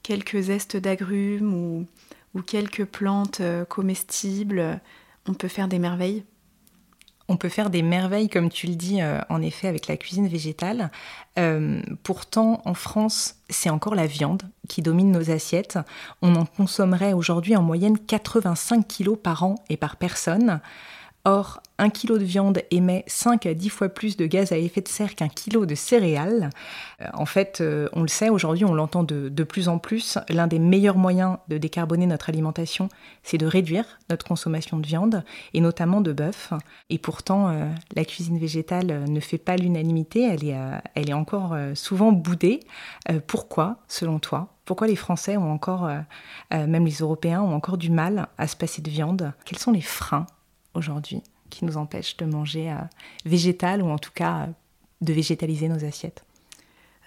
quelques 0.04 0.40
zestes 0.44 0.78
d'agrumes 0.78 1.54
ou, 1.54 1.86
ou, 2.34 2.42
quelques 2.42 2.86
plantes 2.86 3.42
comestibles, 3.68 4.80
on 5.28 5.34
peut 5.34 5.50
faire 5.50 5.68
des 5.68 5.80
merveilles. 5.80 6.24
On 7.34 7.36
peut 7.36 7.50
faire 7.50 7.72
des 7.72 7.82
merveilles, 7.82 8.30
comme 8.30 8.52
tu 8.52 8.68
le 8.68 8.76
dis, 8.76 9.02
euh, 9.02 9.20
en 9.28 9.42
effet, 9.42 9.68
avec 9.68 9.88
la 9.88 9.98
cuisine 9.98 10.28
végétale. 10.28 10.92
Euh, 11.40 11.82
pourtant, 12.04 12.62
en 12.66 12.76
France, 12.76 13.38
c'est 13.50 13.72
encore 13.72 13.96
la 13.96 14.06
viande 14.06 14.44
qui 14.70 14.84
domine 14.84 15.12
nos 15.12 15.32
assiettes. 15.32 15.80
On 16.22 16.36
en 16.36 16.46
consommerait 16.46 17.14
aujourd'hui 17.14 17.56
en 17.56 17.64
moyenne 17.64 17.98
85 17.98 18.88
kilos 18.88 19.18
par 19.18 19.42
an 19.42 19.56
et 19.70 19.78
par 19.78 19.96
personne. 19.96 20.62
Or, 21.26 21.64
un 21.84 21.90
kilo 21.90 22.18
de 22.18 22.24
viande 22.24 22.62
émet 22.72 23.04
5 23.08 23.46
à 23.46 23.54
10 23.54 23.70
fois 23.70 23.90
plus 23.90 24.16
de 24.16 24.26
gaz 24.26 24.54
à 24.54 24.58
effet 24.58 24.80
de 24.80 24.88
serre 24.88 25.16
qu'un 25.16 25.28
kilo 25.28 25.66
de 25.66 25.76
céréales. 25.76 26.50
Euh, 27.02 27.08
en 27.14 27.26
fait, 27.26 27.60
euh, 27.60 27.90
on 27.92 28.04
le 28.04 28.08
sait, 28.08 28.30
aujourd'hui 28.30 28.64
on 28.64 28.74
l'entend 28.74 29.04
de, 29.04 29.44
plus 29.44 29.68
en 29.68 29.80
plus, 29.80 30.18
l'un 30.30 30.48
des 30.48 30.60
meilleurs 30.60 30.98
moyens 30.98 31.38
de 31.50 31.58
décarboner 31.58 32.06
notre 32.06 32.30
alimentation, 32.30 32.88
c'est 33.22 33.38
de 33.38 33.46
réduire 33.46 33.84
notre 34.10 34.26
consommation 34.26 34.78
de 34.78 34.88
viande, 34.88 35.26
et 35.54 35.60
notamment 35.60 36.00
de 36.00 36.14
bœuf. 36.14 36.54
Et 36.90 36.98
pourtant, 36.98 37.50
euh, 37.50 37.70
la 37.98 38.06
cuisine 38.06 38.40
végétale 38.40 39.04
ne 39.10 39.20
fait 39.20 39.38
pas 39.38 39.58
l'unanimité, 39.58 40.24
elle 40.24 40.46
est, 40.46 40.56
elle 40.96 41.10
est 41.10 41.14
encore 41.14 41.56
souvent 41.74 42.14
boudée. 42.14 42.62
pourquoi, 43.28 43.78
selon 43.90 44.20
toi? 44.20 44.48
Pourquoi 44.64 44.88
les 44.88 44.96
Français 44.96 45.36
ont 45.36 45.52
encore, 45.52 45.90
même 46.52 46.86
les 46.86 47.00
Européens, 47.00 47.42
ont 47.42 47.54
encore 47.54 47.78
du 47.78 47.92
mal 47.92 48.28
à 48.38 48.48
se 48.48 48.56
passer 48.56 48.82
de 48.82 48.90
viande? 48.90 49.34
Quels 49.44 49.60
sont 49.60 49.72
les 49.72 49.82
freins 49.82 50.26
aujourd'hui? 50.74 51.22
Qui 51.54 51.66
nous 51.66 51.78
empêchent 51.78 52.18
de 52.18 52.26
manger 52.26 52.72
euh, 52.72 52.76
végétal 53.26 53.82
ou 53.82 53.90
en 53.90 53.98
tout 53.98 54.12
cas 54.14 54.42
euh, 54.42 54.48
de 55.02 55.14
végétaliser 55.14 55.70
nos 55.70 55.86
assiettes 55.86 56.26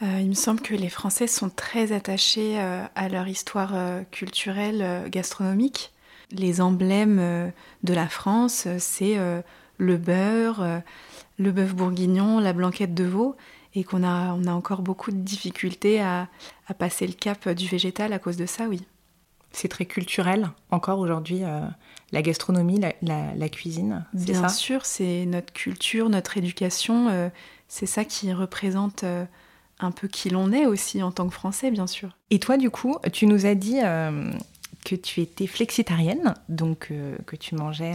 euh, 0.03 0.21
il 0.21 0.29
me 0.29 0.35
semble 0.35 0.61
que 0.61 0.75
les 0.75 0.91
Français 0.91 1.27
sont 1.27 1.49
très 1.49 1.93
attachés 1.93 2.59
à 2.59 3.09
leur 3.09 3.29
histoire 3.29 3.73
culturelle 4.11 5.09
gastronomique. 5.09 5.91
Les 6.33 6.61
emblèmes 6.61 7.51
de 7.83 7.95
la 7.95 8.07
France, 8.07 8.69
c'est 8.79 9.17
le 9.79 9.97
beurre, 9.97 10.83
le 11.39 11.51
bœuf 11.51 11.75
bourguignon, 11.75 12.41
la 12.41 12.53
blanquette 12.53 12.93
de 12.93 13.05
veau, 13.05 13.37
et 13.75 13.85
qu'on 13.85 14.05
a, 14.05 14.35
encore 14.53 14.83
beaucoup 14.83 15.13
de 15.13 15.17
difficultés 15.17 15.99
à, 16.03 16.29
à, 16.67 16.75
passer 16.75 17.07
le 17.07 17.15
cap 17.15 17.49
du 17.49 17.67
végétal 17.67 18.13
à 18.13 18.19
cause 18.19 18.37
de 18.37 18.45
ça, 18.45 18.67
oui. 18.69 18.83
C'est 19.57 19.69
très 19.69 19.87
culturel 19.87 20.51
encore 20.71 20.99
aujourd'hui 20.99 21.43
la 22.13 22.23
gastronomie, 22.23 22.81
la, 23.03 23.49
cuisine, 23.49 24.07
ça 24.17 24.25
Bien 24.25 24.49
sûr, 24.49 24.85
c'est 24.85 25.27
notre 25.27 25.53
culture, 25.53 26.09
notre 26.09 26.37
éducation, 26.37 27.09
euh, 27.09 27.29
c'est 27.69 27.87
ça 27.87 28.05
qui 28.05 28.33
représente 28.33 29.05
euh, 29.05 29.25
un 29.81 29.91
peu 29.91 30.09
qui 30.09 30.31
l'on 30.31 30.53
est 30.53 30.67
aussi 30.67 31.03
en 31.03 31.11
tant 31.11 31.27
que 31.27 31.35
Français, 31.35 31.71
bien 31.71 31.87
sûr. 31.87 32.17
Et 32.31 32.39
toi, 32.39 32.57
du 32.57 32.71
coup, 32.71 32.97
tu 33.13 33.27
nous 33.27 33.45
as 33.45 33.55
dit 33.55 33.81
euh, 33.83 34.31
que 34.85 34.95
tu 34.95 35.21
étais 35.21 35.47
flexitarienne, 35.47 36.35
donc 36.49 36.93
que 37.27 37.37
tu 37.37 37.57
mangeais 37.57 37.95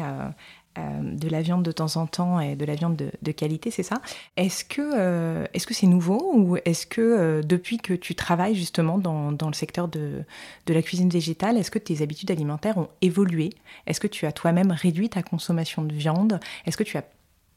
euh, 0.77 1.01
de 1.03 1.27
la 1.27 1.41
viande 1.41 1.63
de 1.63 1.71
temps 1.73 1.97
en 1.97 2.07
temps 2.07 2.39
et 2.39 2.55
de 2.55 2.63
la 2.63 2.75
viande 2.75 2.95
de, 2.95 3.31
qualité, 3.33 3.71
c'est 3.71 3.83
ça? 3.83 4.01
Est-ce 4.37 4.63
que 4.63 4.81
euh, 4.81 5.45
que 5.45 5.73
c'est 5.73 5.85
nouveau 5.85 6.31
ou 6.33 6.57
est-ce 6.63 6.87
que 6.87 7.01
euh, 7.01 7.41
depuis 7.41 7.77
que 7.77 7.93
tu 7.93 8.15
travailles 8.15 8.55
justement 8.55 8.97
dans, 8.97 9.31
le 9.31 9.53
secteur 9.53 9.89
de, 9.89 10.23
de, 10.67 10.73
la 10.73 10.81
cuisine 10.81 11.09
végétale, 11.09 11.57
est-ce 11.57 11.71
que 11.71 11.79
tes 11.79 12.01
habitudes 12.01 12.31
alimentaires 12.31 12.77
ont 12.77 12.87
évolué? 13.01 13.49
Est-ce 13.85 13.99
que 13.99 14.07
tu 14.07 14.25
as 14.25 14.31
toi-même 14.31 14.71
réduit 14.71 15.09
ta 15.09 15.23
consommation 15.23 15.83
de 15.83 15.93
viande? 15.93 16.39
Est-ce 16.65 16.77
que 16.77 16.83
tu 16.83 16.97
as 16.97 17.03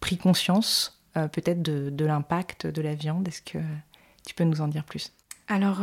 pris 0.01 0.17
conscience 0.17 1.01
peut-être 1.15 1.63
de, 1.63 1.91
de 1.91 2.05
l'impact 2.05 2.67
de 2.67 2.83
la 2.83 2.97
viande? 2.97 3.29
Est-ce 3.29 3.43
que 3.43 3.59
tu 4.27 4.35
peux 4.35 4.43
nous 4.43 4.61
en 4.61 4.67
dire 4.67 4.83
plus? 4.83 5.13
Alors 5.47 5.83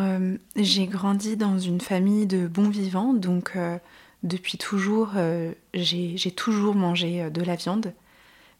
j'ai 0.58 0.88
grandi 0.88 1.38
dans 1.38 1.60
une 1.60 1.80
famille 1.80 2.28
de 2.28 2.48
bons 2.48 2.70
vivants, 2.70 3.14
donc 3.14 3.54
depuis 4.24 4.58
toujours, 4.58 5.14
euh, 5.16 5.54
j'ai 5.74 6.32
toujours 6.32 6.76
mangé 6.76 7.24
euh, 7.24 7.30
de 7.30 7.42
la 7.42 7.56
viande. 7.56 7.94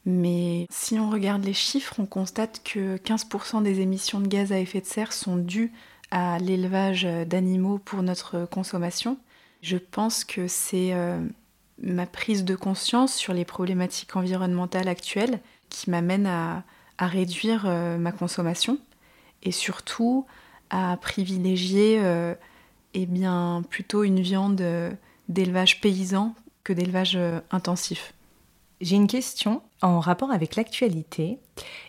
Mais 0.06 0.66
si 0.72 0.98
on 0.98 1.12
regarde 1.12 1.44
les 1.46 1.54
chiffres, 1.54 1.96
on 2.00 2.08
constate 2.08 2.62
que 2.64 2.98
15% 2.98 3.62
des 3.62 3.82
émissions 3.82 4.20
de 4.20 4.28
gaz 4.28 4.52
à 4.52 4.60
effet 4.60 4.82
de 4.82 4.86
serre 4.86 5.14
sont 5.14 5.38
dues 5.38 5.72
à 6.10 6.40
l'élevage 6.40 7.04
d'animaux 7.04 7.78
pour 7.78 8.02
notre 8.02 8.48
consommation. 8.48 9.20
Je 9.62 9.78
pense 9.78 10.24
que 10.24 10.48
c'est 10.48 10.94
euh, 10.94 11.24
ma 11.84 12.08
prise 12.08 12.44
de 12.44 12.56
conscience 12.56 13.14
sur 13.14 13.34
les 13.34 13.46
problématiques 13.46 14.16
environnementales 14.16 14.88
actuelles 14.88 15.40
qui 15.70 15.92
m'amène 15.92 16.26
à, 16.26 16.64
réduire 17.00 17.66
ma 17.66 18.12
consommation 18.12 18.78
et 19.42 19.52
surtout 19.52 20.28
à 20.70 20.96
privilégier 21.02 22.00
eh 22.94 23.06
bien, 23.08 23.64
plutôt 23.72 24.04
une 24.04 24.20
viande 24.22 24.62
d'élevage 25.30 25.82
paysan 25.82 26.34
que 26.64 26.74
d'élevage 26.74 27.16
euh, 27.16 27.40
intensif. 27.52 28.14
J'ai 28.82 28.96
une 28.96 29.08
question 29.08 29.62
en 29.84 30.00
rapport 30.00 30.32
avec 30.32 30.56
l'actualité. 30.56 31.38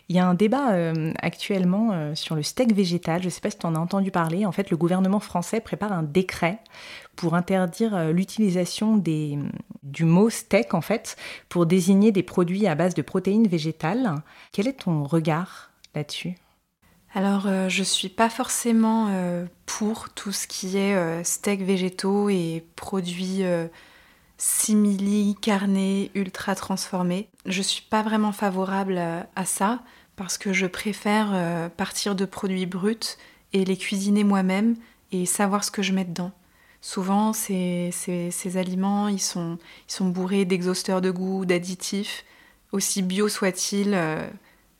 Il 0.09 0.15
y 0.15 0.19
a 0.19 0.27
un 0.27 0.35
débat 0.35 0.73
euh, 0.73 1.11
actuellement 1.19 1.91
euh, 1.91 2.13
sur 2.13 2.35
le 2.35 2.43
steak 2.43 2.71
végétal. 2.73 3.21
Je 3.21 3.25
ne 3.25 3.29
sais 3.31 3.41
pas 3.41 3.49
si 3.49 3.57
tu 3.57 3.65
en 3.65 3.73
as 3.73 3.79
entendu 3.79 4.11
parler. 4.11 4.45
En 4.45 4.51
fait, 4.51 4.69
le 4.69 4.77
gouvernement 4.77 5.19
français 5.19 5.59
prépare 5.59 5.91
un 5.91 6.03
décret 6.03 6.59
pour 7.15 7.33
interdire 7.33 8.11
l'utilisation 8.11 8.97
du 8.97 10.05
mot 10.05 10.29
steak 10.29 10.73
en 10.73 10.81
fait 10.81 11.15
pour 11.49 11.65
désigner 11.65 12.11
des 12.11 12.23
produits 12.23 12.67
à 12.67 12.75
base 12.75 12.93
de 12.93 13.01
protéines 13.01 13.47
végétales. 13.47 14.15
Quel 14.51 14.67
est 14.67 14.83
ton 14.83 15.03
regard 15.03 15.71
là-dessus? 15.95 16.35
Alors, 17.15 17.43
je 17.43 17.69
je 17.69 17.83
suis 17.83 18.09
pas 18.09 18.29
forcément 18.29 19.09
pour 19.77 20.09
tout 20.09 20.31
ce 20.31 20.47
qui 20.47 20.77
est 20.77 20.95
euh, 20.95 21.23
steak 21.23 21.61
végétaux 21.61 22.29
et 22.29 22.63
produits 22.75 23.43
euh, 23.43 23.67
simili, 24.37 25.35
carnés, 25.41 26.11
ultra 26.15 26.55
transformés. 26.55 27.27
Je 27.45 27.61
suis 27.61 27.81
pas 27.81 28.03
vraiment 28.03 28.31
favorable 28.31 29.01
à, 29.35 29.45
ça 29.45 29.81
parce 30.15 30.37
que 30.37 30.53
je 30.53 30.67
préfère 30.67 31.31
euh, 31.33 31.69
partir 31.69 32.15
de 32.15 32.25
produits 32.25 32.65
bruts 32.65 33.17
et 33.53 33.65
les 33.65 33.77
cuisiner 33.77 34.23
moi-même 34.23 34.75
et 35.11 35.25
savoir 35.25 35.63
ce 35.63 35.71
que 35.71 35.81
je 35.81 35.93
mets 35.93 36.05
dedans. 36.05 36.31
Souvent, 36.81 37.33
ces, 37.33 37.91
aliments, 38.55 39.07
ils 39.07 39.21
sont, 39.21 39.57
ils 39.89 39.93
sont 39.93 40.09
bourrés 40.09 40.45
d'exhausteurs 40.45 41.01
de 41.01 41.11
goût, 41.11 41.45
d'additifs. 41.45 42.25
aussi 42.73 43.01
bio 43.01 43.29
soit-il, 43.29 43.97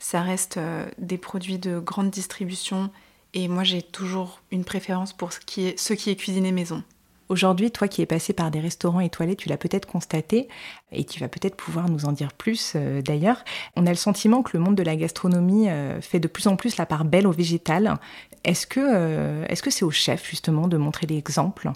ça 0.03 0.21
reste 0.21 0.59
des 0.97 1.17
produits 1.17 1.59
de 1.59 1.79
grande 1.79 2.09
distribution 2.09 2.91
et 3.33 3.47
moi 3.47 3.63
j'ai 3.63 3.81
toujours 3.81 4.41
une 4.51 4.65
préférence 4.65 5.13
pour 5.13 5.31
ce 5.31 5.39
qui 5.39 5.67
est, 5.67 5.79
ce 5.79 5.93
qui 5.93 6.09
est 6.09 6.17
cuisiné 6.17 6.51
maison. 6.51 6.83
Aujourd'hui, 7.29 7.71
toi 7.71 7.87
qui 7.87 8.01
es 8.01 8.05
passé 8.05 8.33
par 8.33 8.51
des 8.51 8.59
restaurants 8.59 8.99
étoilés, 8.99 9.35
tu 9.35 9.49
l'as 9.49 9.57
peut-être 9.57 9.85
constaté, 9.85 10.47
et 10.91 11.05
tu 11.05 11.19
vas 11.19 11.27
peut-être 11.27 11.55
pouvoir 11.55 11.89
nous 11.89 12.05
en 12.05 12.11
dire 12.11 12.33
plus 12.33 12.73
euh, 12.75 13.01
d'ailleurs. 13.01 13.43
On 13.75 13.85
a 13.87 13.89
le 13.89 13.95
sentiment 13.95 14.43
que 14.43 14.55
le 14.57 14.63
monde 14.63 14.75
de 14.75 14.83
la 14.83 14.95
gastronomie 14.95 15.69
euh, 15.69 16.01
fait 16.01 16.19
de 16.19 16.27
plus 16.27 16.47
en 16.47 16.55
plus 16.55 16.77
la 16.77 16.85
part 16.85 17.05
belle 17.05 17.25
au 17.25 17.31
végétal. 17.31 17.95
Est-ce 18.43 18.67
que 18.67 18.81
euh, 18.81 19.45
est-ce 19.47 19.63
que 19.63 19.71
c'est 19.71 19.85
au 19.85 19.91
chef 19.91 20.29
justement 20.29 20.67
de 20.67 20.75
montrer 20.75 21.07
l'exemple 21.07 21.71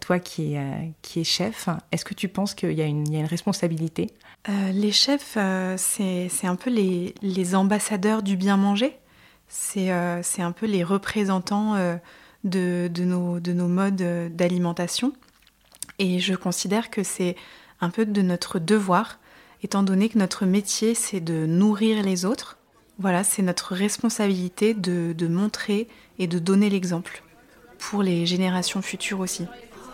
Toi 0.00 0.18
qui 0.18 0.54
es, 0.54 0.92
qui 1.00 1.20
est 1.20 1.24
chef, 1.24 1.68
est-ce 1.92 2.04
que 2.04 2.14
tu 2.14 2.28
penses 2.28 2.54
qu'il 2.54 2.72
y, 2.72 2.82
a 2.82 2.86
une, 2.86 3.12
une 3.12 3.24
responsabilité? 3.24 4.10
Les 4.72 4.90
chefs, 4.90 5.38
c'est 5.76 6.46
un 6.46 6.56
peu 6.56 6.70
les, 6.70 7.14
les, 7.22 7.54
ambassadeurs 7.54 8.24
du 8.24 8.36
bien 8.36 8.56
manger. 8.56 8.98
C'est 9.48 9.90
un 9.90 10.52
peu 10.52 10.66
les 10.66 10.82
représentants 10.82 11.76
de, 12.44 12.90
nos, 12.98 13.40
de 13.40 13.52
nos 13.52 13.68
modes 13.68 14.02
d'alimentation. 14.34 15.12
Et 15.98 16.18
je 16.18 16.34
considère 16.34 16.90
que 16.90 17.02
c'est 17.02 17.36
un 17.80 17.90
peu 17.90 18.06
de 18.06 18.22
notre 18.22 18.58
devoir, 18.58 19.18
étant 19.62 19.82
donné 19.82 20.08
que 20.08 20.18
notre 20.18 20.46
métier, 20.46 20.94
c'est 20.94 21.20
de 21.20 21.46
nourrir 21.46 22.02
les 22.02 22.24
autres. 22.24 22.58
Voilà, 22.98 23.24
c'est 23.24 23.42
notre 23.42 23.74
responsabilité 23.74 24.74
de, 24.74 25.26
montrer 25.26 25.88
et 26.18 26.26
de 26.26 26.38
donner 26.38 26.70
l'exemple 26.70 27.22
pour 27.78 28.02
les 28.02 28.26
générations 28.26 28.82
futures 28.82 29.20
aussi. 29.20 29.46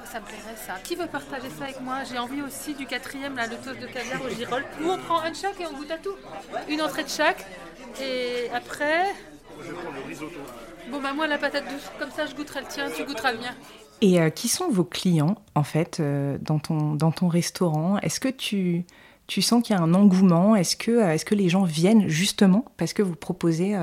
Ça 0.04 0.20
me 0.20 0.24
plairait 0.26 0.56
ça. 0.56 0.74
Qui 0.84 0.96
veut 0.96 1.06
partager 1.06 1.48
ça 1.58 1.64
avec 1.64 1.80
moi? 1.80 2.04
J'ai 2.04 2.18
envie 2.18 2.42
aussi 2.42 2.74
du 2.74 2.86
quatrième, 2.86 3.36
là, 3.36 3.46
le 3.46 3.56
toast 3.56 3.80
de 3.80 3.86
caviar 3.86 4.20
au 4.22 4.28
girolles. 4.30 4.64
Nous, 4.80 4.88
on 4.88 4.98
prend 4.98 5.20
un 5.20 5.32
chaque 5.32 5.60
et 5.60 5.66
on 5.66 5.76
goûte 5.76 5.90
à 5.90 5.98
tout. 5.98 6.16
Une 6.68 6.80
entrée 6.80 7.04
de 7.04 7.08
chaque. 7.08 7.44
Et 8.00 8.50
après... 8.54 9.14
Je 9.62 9.72
prends 9.72 9.92
le 9.92 10.08
risotto. 10.08 10.40
Bon, 10.90 11.00
bah 11.00 11.12
moi, 11.12 11.26
la 11.26 11.36
patate 11.36 11.64
douce, 11.64 11.90
comme 11.98 12.10
ça, 12.10 12.24
je 12.26 12.34
goûterai 12.34 12.60
le 12.60 12.66
tien, 12.66 12.88
tu 12.90 13.04
goûteras 13.04 13.32
le 13.32 13.38
mien. 13.38 13.54
Et 14.00 14.20
euh, 14.20 14.30
qui 14.30 14.48
sont 14.48 14.68
vos 14.70 14.84
clients, 14.84 15.36
en 15.54 15.62
fait, 15.62 16.00
euh, 16.00 16.38
dans, 16.40 16.58
ton, 16.58 16.94
dans 16.94 17.10
ton 17.10 17.28
restaurant? 17.28 17.98
Est-ce 17.98 18.20
que 18.20 18.28
tu, 18.28 18.84
tu 19.26 19.42
sens 19.42 19.62
qu'il 19.62 19.76
y 19.76 19.78
a 19.78 19.82
un 19.82 19.92
engouement? 19.92 20.56
Est-ce 20.56 20.76
que, 20.76 20.90
euh, 20.92 21.12
est 21.12 21.24
que 21.24 21.34
les 21.34 21.48
gens 21.48 21.64
viennent 21.64 22.08
justement 22.08 22.64
parce 22.76 22.94
que 22.94 23.02
vous 23.02 23.16
proposez 23.16 23.76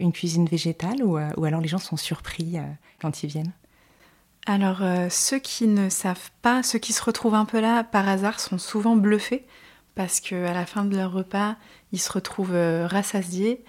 une 0.00 0.12
cuisine 0.12 0.46
végétale 0.46 1.02
ou, 1.02 1.18
ou, 1.18 1.44
alors 1.44 1.60
les 1.60 1.68
gens 1.68 1.78
sont 1.78 1.96
surpris 1.96 2.56
quand 3.00 3.22
ils 3.22 3.28
viennent? 3.28 3.52
Alors, 4.46 4.82
ceux 5.10 5.38
qui 5.38 5.66
ne 5.66 5.88
savent 5.88 6.30
pas, 6.42 6.62
ceux 6.62 6.78
qui 6.78 6.92
se 6.92 7.02
retrouvent 7.02 7.34
un 7.34 7.44
peu 7.44 7.60
là 7.60 7.84
par 7.84 8.08
hasard 8.08 8.40
sont 8.40 8.58
souvent 8.58 8.96
bluffés 8.96 9.46
parce 9.94 10.20
qu'à 10.20 10.52
la 10.52 10.66
fin 10.66 10.84
de 10.84 10.96
leur 10.96 11.12
repas, 11.12 11.56
ils 11.92 12.00
se 12.00 12.10
retrouvent 12.10 12.56
rassasiés, 12.86 13.62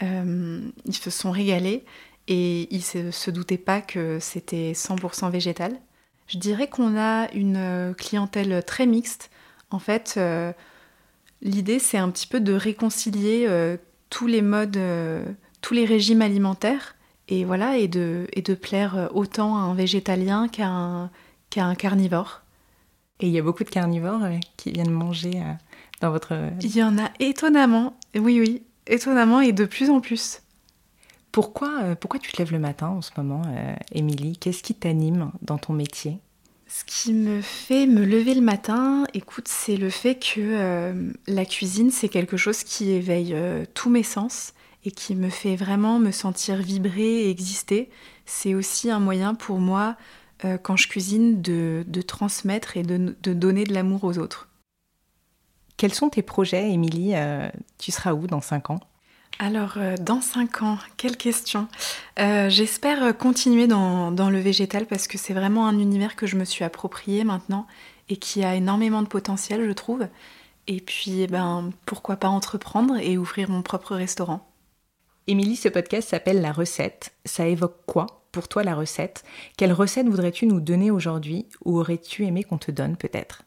ils 0.00 0.72
se 0.92 1.10
sont 1.10 1.30
régalés 1.30 1.84
et 2.28 2.68
ils 2.70 2.84
ne 3.06 3.10
se, 3.10 3.30
doutaient 3.30 3.56
pas 3.56 3.80
que 3.80 4.18
c'était 4.20 4.72
100% 4.72 5.30
végétal. 5.30 5.74
Je 6.28 6.36
dirais 6.36 6.68
qu'on 6.68 6.96
a 6.98 7.32
une 7.32 7.56
euh, 7.56 7.94
clientèle 7.94 8.62
très 8.64 8.84
mixte. 8.84 9.30
En 9.70 9.78
fait, 9.78 10.14
euh, 10.18 10.52
l'idée 11.40 11.78
c'est 11.78 11.96
un 11.96 12.10
petit 12.10 12.26
peu 12.26 12.40
de 12.40 12.52
réconcilier 12.52 13.46
euh, 13.48 13.78
tous 14.10 14.26
les 14.26 14.42
modes, 14.42 14.78
tous 15.62 15.74
les 15.74 15.84
régimes 15.84 16.22
alimentaires 16.22 16.96
et 17.28 17.44
voilà 17.44 17.76
et 17.76 17.88
de, 17.88 18.26
et 18.32 18.40
de 18.40 18.54
plaire 18.54 19.10
autant 19.12 19.56
à 19.56 19.60
un 19.60 19.74
végétalien 19.74 20.48
qu'à 20.48 20.68
un, 20.68 21.10
qu'à 21.50 21.64
un 21.64 21.74
carnivore. 21.74 22.42
Et 23.20 23.26
il 23.26 23.32
y 23.32 23.38
a 23.38 23.42
beaucoup 23.42 23.64
de 23.64 23.70
carnivores 23.70 24.22
qui 24.56 24.70
viennent 24.70 24.90
manger 24.90 25.42
dans 26.00 26.10
votre... 26.10 26.34
Il 26.62 26.74
y 26.74 26.82
en 26.82 26.96
a 26.98 27.10
étonnamment, 27.20 27.98
oui 28.14 28.40
oui, 28.40 28.62
étonnamment 28.86 29.40
et 29.40 29.52
de 29.52 29.64
plus 29.64 29.90
en 29.90 30.00
plus. 30.00 30.40
Pourquoi, 31.38 31.82
euh, 31.84 31.94
pourquoi 31.94 32.18
tu 32.18 32.32
te 32.32 32.38
lèves 32.38 32.50
le 32.50 32.58
matin 32.58 32.88
en 32.88 33.00
ce 33.00 33.12
moment, 33.16 33.42
euh, 33.46 33.76
Émilie? 33.92 34.36
Qu'est-ce 34.36 34.60
qui 34.60 34.74
t'anime 34.74 35.30
dans 35.40 35.56
ton 35.56 35.72
métier? 35.72 36.18
Ce 36.66 36.82
qui 36.84 37.12
me 37.12 37.40
fait 37.42 37.86
me 37.86 38.04
lever 38.04 38.34
le 38.34 38.40
matin, 38.40 39.04
écoute, 39.14 39.46
c'est 39.46 39.76
le 39.76 39.88
fait 39.88 40.16
que 40.16 40.40
euh, 40.40 41.12
la 41.28 41.44
cuisine, 41.44 41.92
c'est 41.92 42.08
quelque 42.08 42.36
chose 42.36 42.64
qui 42.64 42.90
éveille 42.90 43.36
tous 43.72 43.88
mes 43.88 44.02
sens 44.02 44.52
et 44.84 44.90
qui 44.90 45.14
me 45.14 45.30
fait 45.30 45.54
vraiment 45.54 46.00
me 46.00 46.10
sentir 46.10 46.56
vibrer 46.56 47.26
et 47.26 47.30
exister. 47.30 47.88
C'est 48.26 48.56
aussi 48.56 48.90
un 48.90 48.98
moyen 48.98 49.36
pour 49.36 49.60
moi, 49.60 49.94
quand 50.64 50.76
je 50.76 50.88
cuisine, 50.88 51.40
de, 51.40 51.84
transmettre 52.04 52.76
et 52.76 52.82
de, 52.82 53.14
de, 53.22 53.32
donner 53.32 53.62
de 53.62 53.74
l'amour 53.74 54.02
aux 54.02 54.18
autres. 54.18 54.48
Quels 55.76 55.94
sont 55.94 56.08
tes 56.08 56.22
projets, 56.22 56.72
Émilie 56.72 57.14
Tu 57.78 57.92
seras 57.92 58.12
où 58.12 58.26
dans 58.26 58.40
5 58.40 58.70
ans? 58.70 58.80
Alors, 59.40 59.74
euh, 59.76 59.94
dans 60.00 60.20
5 60.20 60.62
ans, 60.62 60.78
quelle 60.96 61.16
question 61.16 61.68
euh, 62.18 62.48
J'espère 62.50 63.16
continuer 63.16 63.68
dans, 63.68 64.10
le 64.10 64.38
végétal 64.40 64.86
parce 64.86 65.06
que 65.06 65.16
c'est 65.16 65.32
vraiment 65.32 65.68
un 65.68 65.78
univers 65.78 66.16
que 66.16 66.26
je 66.26 66.36
me 66.36 66.44
suis 66.44 66.64
approprié 66.64 67.22
maintenant 67.22 67.66
et 68.08 68.16
qui 68.16 68.42
a 68.42 68.56
énormément 68.56 69.00
de 69.00 69.06
potentiel, 69.06 69.64
je 69.64 69.72
trouve. 69.72 70.08
Et 70.66 70.80
puis, 70.80 71.22
eh 71.22 71.26
ben, 71.28 71.70
pourquoi 71.86 72.16
pas 72.16 72.28
entreprendre 72.28 72.96
et 72.96 73.16
ouvrir 73.16 73.48
mon 73.48 73.62
propre 73.62 73.94
restaurant 73.94 74.44
Émilie, 75.28 75.56
ce 75.56 75.68
podcast 75.68 76.08
s'appelle 76.08 76.40
La 76.40 76.52
recette. 76.52 77.12
Ça 77.24 77.46
évoque 77.46 77.76
quoi 77.86 78.06
pour 78.32 78.48
toi 78.48 78.64
la 78.64 78.74
recette? 78.74 79.24
Quelle 79.56 79.72
recette 79.72 80.08
voudrais-tu 80.08 80.46
nous 80.46 80.60
donner 80.60 80.90
aujourd'hui 80.90 81.46
ou 81.64 81.78
aurais-tu 81.78 82.24
aimé 82.24 82.44
qu'on 82.44 82.58
te 82.58 82.70
donne 82.70 82.96
peut-être? 82.96 83.42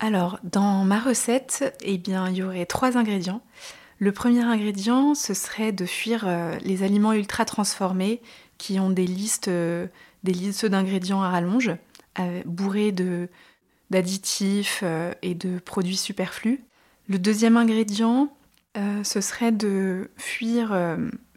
Alors, 0.00 0.38
dans 0.44 0.84
ma 0.84 1.00
recette, 1.00 1.74
eh 1.82 1.98
bien, 1.98 2.28
il 2.28 2.36
y 2.36 2.42
aurait 2.42 2.66
trois 2.66 2.96
ingrédients. 2.96 3.42
Le 4.00 4.12
premier 4.12 4.42
ingrédient, 4.42 5.14
ce 5.14 5.34
serait 5.34 5.72
de 5.72 5.84
fuir 5.84 6.24
euh, 6.26 6.56
les 6.62 6.84
aliments 6.84 7.12
ultra 7.12 7.44
transformés 7.44 8.20
qui 8.56 8.78
ont 8.78 8.90
des 8.90 9.06
listes, 9.06 9.48
euh, 9.48 9.88
des 10.22 10.32
d'ingrédients 10.68 11.22
à 11.22 11.30
rallonge, 11.30 11.72
euh, 12.20 12.42
bourrés 12.46 12.92
d'additifs 13.90 14.84
et 15.22 15.34
de 15.34 15.58
produits 15.58 15.96
superflus. 15.96 16.62
Le 17.08 17.18
deuxième 17.18 17.56
ingrédient, 17.56 18.32
ce 19.02 19.20
serait 19.20 19.50
de 19.50 20.10
fuir 20.16 20.76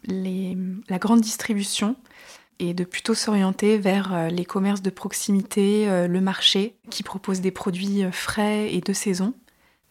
la 0.06 0.98
grande 0.98 1.22
distribution 1.22 1.96
et 2.58 2.74
de 2.74 2.84
plutôt 2.84 3.14
s'orienter 3.14 3.78
vers 3.78 4.28
les 4.30 4.44
commerces 4.44 4.82
de 4.82 4.90
proximité, 4.90 5.86
le 6.06 6.20
marché, 6.20 6.76
qui 6.90 7.02
proposent 7.02 7.40
des 7.40 7.50
produits 7.50 8.04
frais 8.12 8.72
et 8.74 8.80
de 8.82 8.92
saison. 8.92 9.34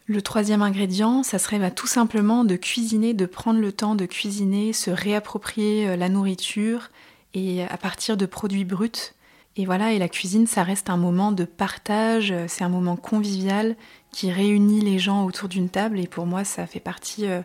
Le 0.06 0.20
troisième 0.20 0.62
ingrédient, 0.62 1.22
ça 1.22 1.38
serait 1.38 1.58
bah, 1.58 1.70
tout 1.70 1.86
simplement 1.86 2.44
de 2.44 2.56
cuisiner, 2.56 3.14
de 3.14 3.26
prendre 3.26 3.60
le 3.60 3.72
temps 3.72 3.94
de 3.94 4.06
cuisiner, 4.06 4.72
se 4.72 4.90
réapproprier 4.90 5.88
euh, 5.88 5.96
la 5.96 6.08
nourriture 6.08 6.90
et 7.34 7.62
à 7.64 7.76
partir 7.76 8.16
de 8.16 8.26
produits 8.26 8.64
bruts. 8.64 9.14
Et 9.56 9.64
voilà, 9.64 9.92
et 9.92 9.98
la 9.98 10.08
cuisine, 10.08 10.46
ça 10.46 10.64
reste 10.64 10.90
un 10.90 10.96
moment 10.96 11.30
de 11.30 11.44
partage, 11.44 12.32
euh, 12.32 12.46
c'est 12.48 12.64
un 12.64 12.68
moment 12.68 12.96
convivial 12.96 13.76
qui 14.10 14.32
réunit 14.32 14.80
les 14.80 14.98
gens 14.98 15.24
autour 15.24 15.48
d'une 15.48 15.68
table 15.68 16.00
et 16.00 16.08
pour 16.08 16.26
moi, 16.26 16.42
ça 16.42 16.66
fait 16.66 16.80
partie 16.80 17.26
euh, 17.26 17.42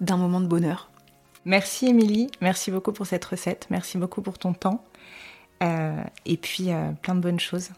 d'un 0.00 0.18
moment 0.18 0.40
de 0.40 0.46
bonheur. 0.46 0.90
Merci 1.46 1.86
Émilie, 1.86 2.30
merci 2.40 2.70
beaucoup 2.70 2.92
pour 2.92 3.06
cette 3.06 3.24
recette, 3.24 3.66
merci 3.70 3.98
beaucoup 3.98 4.22
pour 4.22 4.38
ton 4.38 4.54
temps 4.54 4.84
et 6.26 6.36
puis 6.36 6.68
plein 7.00 7.14
de 7.14 7.20
bonnes 7.20 7.40
choses. 7.40 7.70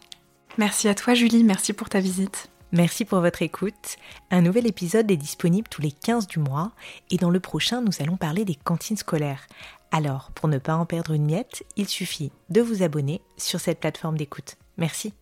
Merci 0.57 0.89
à 0.89 0.95
toi 0.95 1.13
Julie, 1.13 1.43
merci 1.45 1.71
pour 1.71 1.87
ta 1.87 2.01
visite. 2.01 2.49
Merci 2.73 3.05
pour 3.05 3.21
votre 3.21 3.41
écoute. 3.41 3.95
Un 4.29 4.41
nouvel 4.41 4.67
épisode 4.67 5.09
est 5.09 5.17
disponible 5.17 5.69
tous 5.69 5.81
les 5.81 5.91
15 5.91 6.27
du 6.27 6.39
mois 6.39 6.73
et 7.09 7.17
dans 7.17 7.29
le 7.29 7.39
prochain, 7.39 7.81
nous 7.81 7.93
allons 8.01 8.17
parler 8.17 8.43
des 8.43 8.55
cantines 8.55 8.97
scolaires. 8.97 9.47
Alors, 9.91 10.31
pour 10.35 10.49
ne 10.49 10.57
pas 10.57 10.75
en 10.75 10.85
perdre 10.85 11.13
une 11.13 11.25
miette, 11.25 11.63
il 11.77 11.87
suffit 11.87 12.31
de 12.49 12.59
vous 12.59 12.83
abonner 12.83 13.21
sur 13.37 13.61
cette 13.61 13.79
plateforme 13.79 14.17
d'écoute. 14.17 14.57
Merci. 14.75 15.13